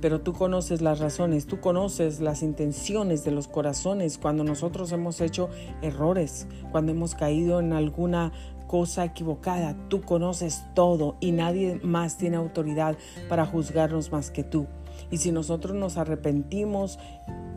[0.00, 5.20] pero tú conoces las razones, tú conoces las intenciones de los corazones cuando nosotros hemos
[5.20, 5.48] hecho
[5.82, 8.32] errores, cuando hemos caído en alguna
[8.66, 9.76] cosa equivocada.
[9.88, 12.96] Tú conoces todo y nadie más tiene autoridad
[13.28, 14.66] para juzgarnos más que tú.
[15.10, 16.98] Y si nosotros nos arrepentimos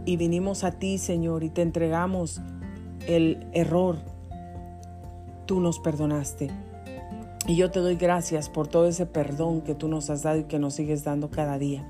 [0.06, 2.42] y vinimos a ti, Señor, y te entregamos
[3.08, 3.98] el error,
[5.48, 6.52] tú nos perdonaste.
[7.48, 10.43] Y yo te doy gracias por todo ese perdón que tú nos has dado y
[10.43, 11.88] que nos sigues dando cada día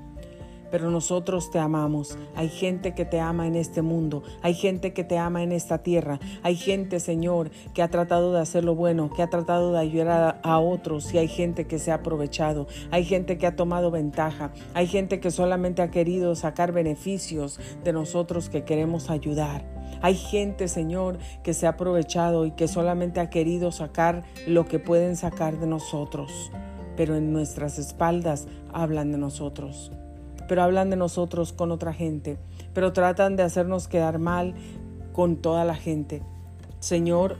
[0.70, 2.18] pero nosotros te amamos.
[2.34, 5.78] Hay gente que te ama en este mundo, hay gente que te ama en esta
[5.78, 9.78] tierra, hay gente, Señor, que ha tratado de hacer lo bueno, que ha tratado de
[9.78, 13.90] ayudar a, otros y hay gente que se ha aprovechado, hay gente que ha tomado
[13.90, 19.77] ventaja, hay gente que solamente ha querido sacar beneficios de nosotros que queremos ayudar.
[20.00, 24.78] Hay gente, Señor, que se ha aprovechado y que solamente ha querido sacar lo que
[24.78, 26.50] pueden sacar de nosotros,
[26.96, 29.90] pero en nuestras espaldas hablan de nosotros,
[30.48, 32.38] pero hablan de nosotros con otra gente,
[32.74, 34.54] pero tratan de hacernos quedar mal
[35.12, 36.22] con toda la gente.
[36.80, 37.36] Señor,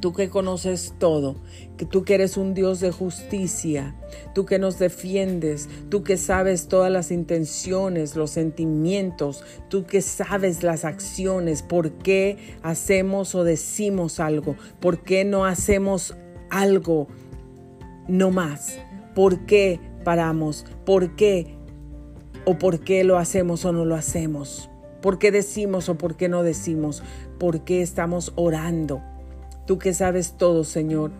[0.00, 1.36] tú que conoces todo,
[1.76, 3.94] que tú que eres un Dios de justicia,
[4.34, 10.62] tú que nos defiendes, tú que sabes todas las intenciones, los sentimientos, tú que sabes
[10.62, 16.16] las acciones, por qué hacemos o decimos algo, por qué no hacemos
[16.50, 17.08] algo
[18.08, 18.78] no más,
[19.14, 21.56] por qué paramos, por qué
[22.44, 24.68] o por qué lo hacemos o no lo hacemos,
[25.00, 27.02] por qué decimos o por qué no decimos,
[27.38, 29.02] por qué estamos orando
[29.66, 31.12] Tú que sabes todo, Señor.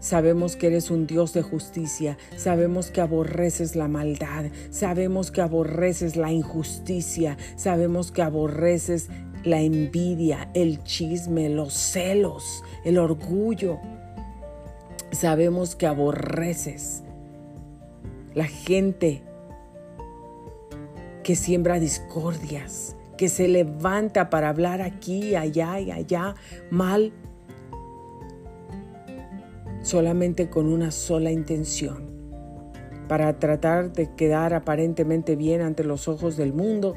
[0.00, 6.16] Sabemos que eres un Dios de justicia, sabemos que aborreces la maldad, sabemos que aborreces
[6.16, 9.08] la injusticia, sabemos que aborreces
[9.42, 13.78] la envidia, el chisme, los celos, el orgullo.
[15.12, 17.02] Sabemos que aborreces
[18.34, 19.22] la gente
[21.24, 26.34] que siembra discordias, que se levanta para hablar aquí, allá y allá
[26.70, 27.12] mal
[29.86, 32.10] solamente con una sola intención,
[33.06, 36.96] para tratar de quedar aparentemente bien ante los ojos del mundo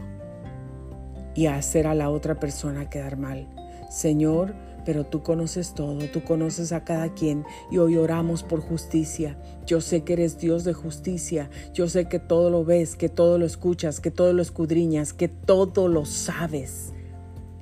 [1.36, 3.48] y hacer a la otra persona quedar mal.
[3.92, 9.38] Señor, pero tú conoces todo, tú conoces a cada quien y hoy oramos por justicia.
[9.68, 13.38] Yo sé que eres Dios de justicia, yo sé que todo lo ves, que todo
[13.38, 16.92] lo escuchas, que todo lo escudriñas, que todo lo sabes.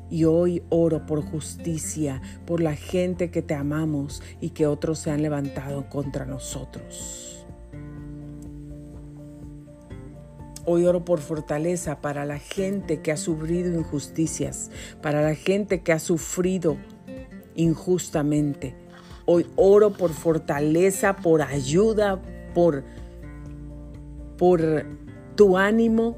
[0.10, 5.12] Y hoy oro por justicia, por la gente que te amamos y que otros se
[5.12, 7.46] han levantado contra nosotros.
[10.70, 14.70] Hoy oro por fortaleza para la gente que ha sufrido injusticias,
[15.02, 16.76] para la gente que ha sufrido
[17.56, 18.76] injustamente.
[19.26, 22.22] Hoy oro por fortaleza, por ayuda,
[22.54, 22.84] por,
[24.38, 24.86] por
[25.36, 26.18] tu ánimo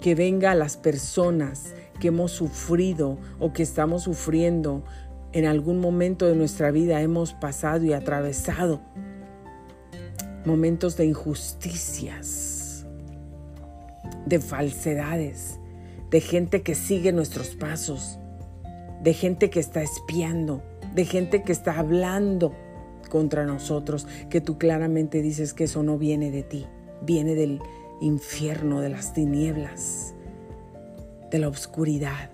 [0.00, 4.84] que venga a las personas que hemos sufrido o que estamos sufriendo
[5.32, 8.80] en algún momento de nuestra vida hemos pasado y atravesado
[10.44, 12.86] momentos de injusticias,
[14.26, 15.58] de falsedades,
[16.10, 18.18] de gente que sigue nuestros pasos,
[19.02, 20.62] de gente que está espiando,
[20.94, 22.54] de gente que está hablando
[23.10, 26.66] contra nosotros, que tú claramente dices que eso no viene de ti,
[27.02, 27.60] viene del
[28.00, 30.13] infierno, de las tinieblas
[31.34, 32.30] de la oscuridad.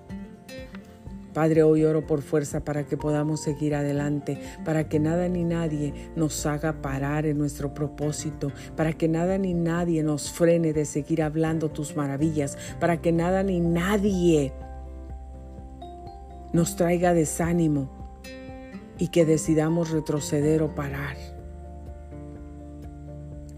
[1.32, 5.94] Padre, hoy oro por fuerza para que podamos seguir adelante, para que nada ni nadie
[6.16, 11.22] nos haga parar en nuestro propósito, para que nada ni nadie nos frene de seguir
[11.22, 14.53] hablando tus maravillas, para que nada ni nadie
[16.53, 17.88] nos traiga desánimo
[18.98, 21.16] y que decidamos retroceder o parar.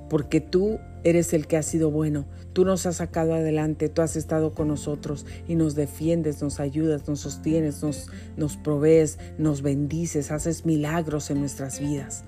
[0.08, 2.26] Porque tú Eres el que ha sido bueno.
[2.52, 7.08] Tú nos has sacado adelante, tú has estado con nosotros y nos defiendes, nos ayudas,
[7.08, 12.24] nos sostienes, nos, nos provees, nos bendices, haces milagros en nuestras vidas.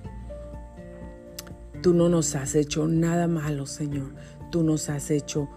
[1.83, 4.15] Tú no nos has hecho nada malo, Señor.
[4.49, 5.47] Tú nos has hecho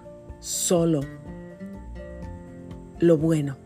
[0.40, 1.00] solo
[3.00, 3.56] lo bueno.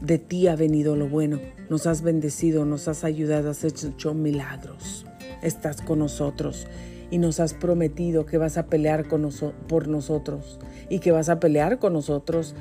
[0.00, 1.38] De ti ha venido lo bueno.
[1.68, 5.06] Nos has bendecido, nos has ayudado, has hecho milagros.
[5.42, 6.66] Estás con nosotros
[7.10, 9.28] y nos has prometido que vas a pelear con
[9.68, 10.58] por nosotros
[10.88, 12.54] y que vas a pelear con nosotros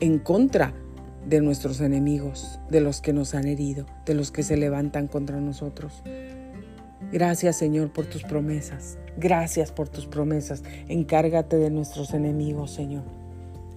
[0.00, 0.74] en contra
[1.26, 5.40] de nuestros enemigos, de los que nos han herido, de los que se levantan contra
[5.40, 6.02] nosotros.
[7.12, 8.98] Gracias Señor por tus promesas.
[9.16, 10.62] Gracias por tus promesas.
[10.88, 13.04] Encárgate de nuestros enemigos, Señor.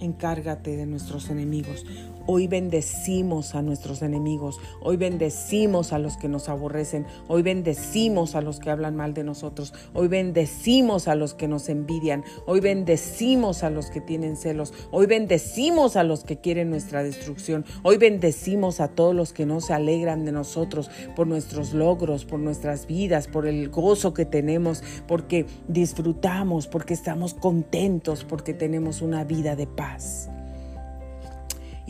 [0.00, 1.86] Encárgate de nuestros enemigos.
[2.32, 8.40] Hoy bendecimos a nuestros enemigos, hoy bendecimos a los que nos aborrecen, hoy bendecimos a
[8.40, 13.64] los que hablan mal de nosotros, hoy bendecimos a los que nos envidian, hoy bendecimos
[13.64, 18.78] a los que tienen celos, hoy bendecimos a los que quieren nuestra destrucción, hoy bendecimos
[18.78, 23.26] a todos los que no se alegran de nosotros por nuestros logros, por nuestras vidas,
[23.26, 29.66] por el gozo que tenemos, porque disfrutamos, porque estamos contentos, porque tenemos una vida de
[29.66, 30.30] paz.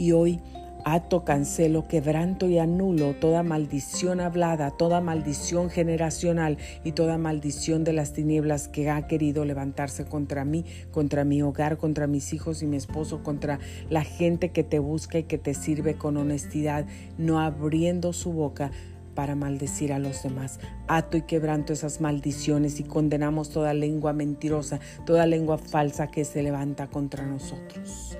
[0.01, 0.41] Y hoy
[0.87, 7.93] ato, cancelo, quebranto y anulo toda maldición hablada, toda maldición generacional y toda maldición de
[7.93, 12.67] las tinieblas que ha querido levantarse contra mí, contra mi hogar, contra mis hijos y
[12.67, 13.59] mi esposo, contra
[13.91, 16.87] la gente que te busca y que te sirve con honestidad,
[17.19, 18.71] no abriendo su boca
[19.15, 20.61] para maldecir a los demás.
[20.89, 26.43] Ato y quebranto esas maldiciones y condenamos toda lengua mentirosa, toda lengua falsa que se
[26.43, 28.17] levanta contra nosotros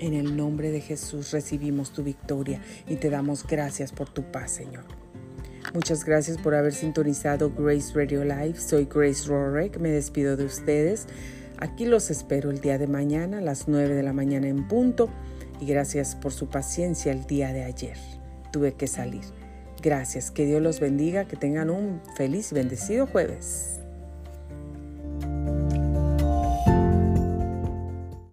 [0.00, 4.50] En el nombre de Jesús recibimos tu victoria y te damos gracias por tu paz,
[4.50, 4.84] Señor.
[5.74, 8.58] Muchas gracias por haber sintonizado Grace Radio Live.
[8.58, 9.78] Soy Grace Rorek.
[9.78, 11.06] Me despido de ustedes.
[11.58, 15.10] Aquí los espero el día de mañana a las 9 de la mañana en punto.
[15.60, 17.98] Y gracias por su paciencia el día de ayer.
[18.52, 19.24] Tuve que salir.
[19.82, 20.30] Gracias.
[20.30, 21.26] Que Dios los bendiga.
[21.26, 23.80] Que tengan un feliz y bendecido jueves.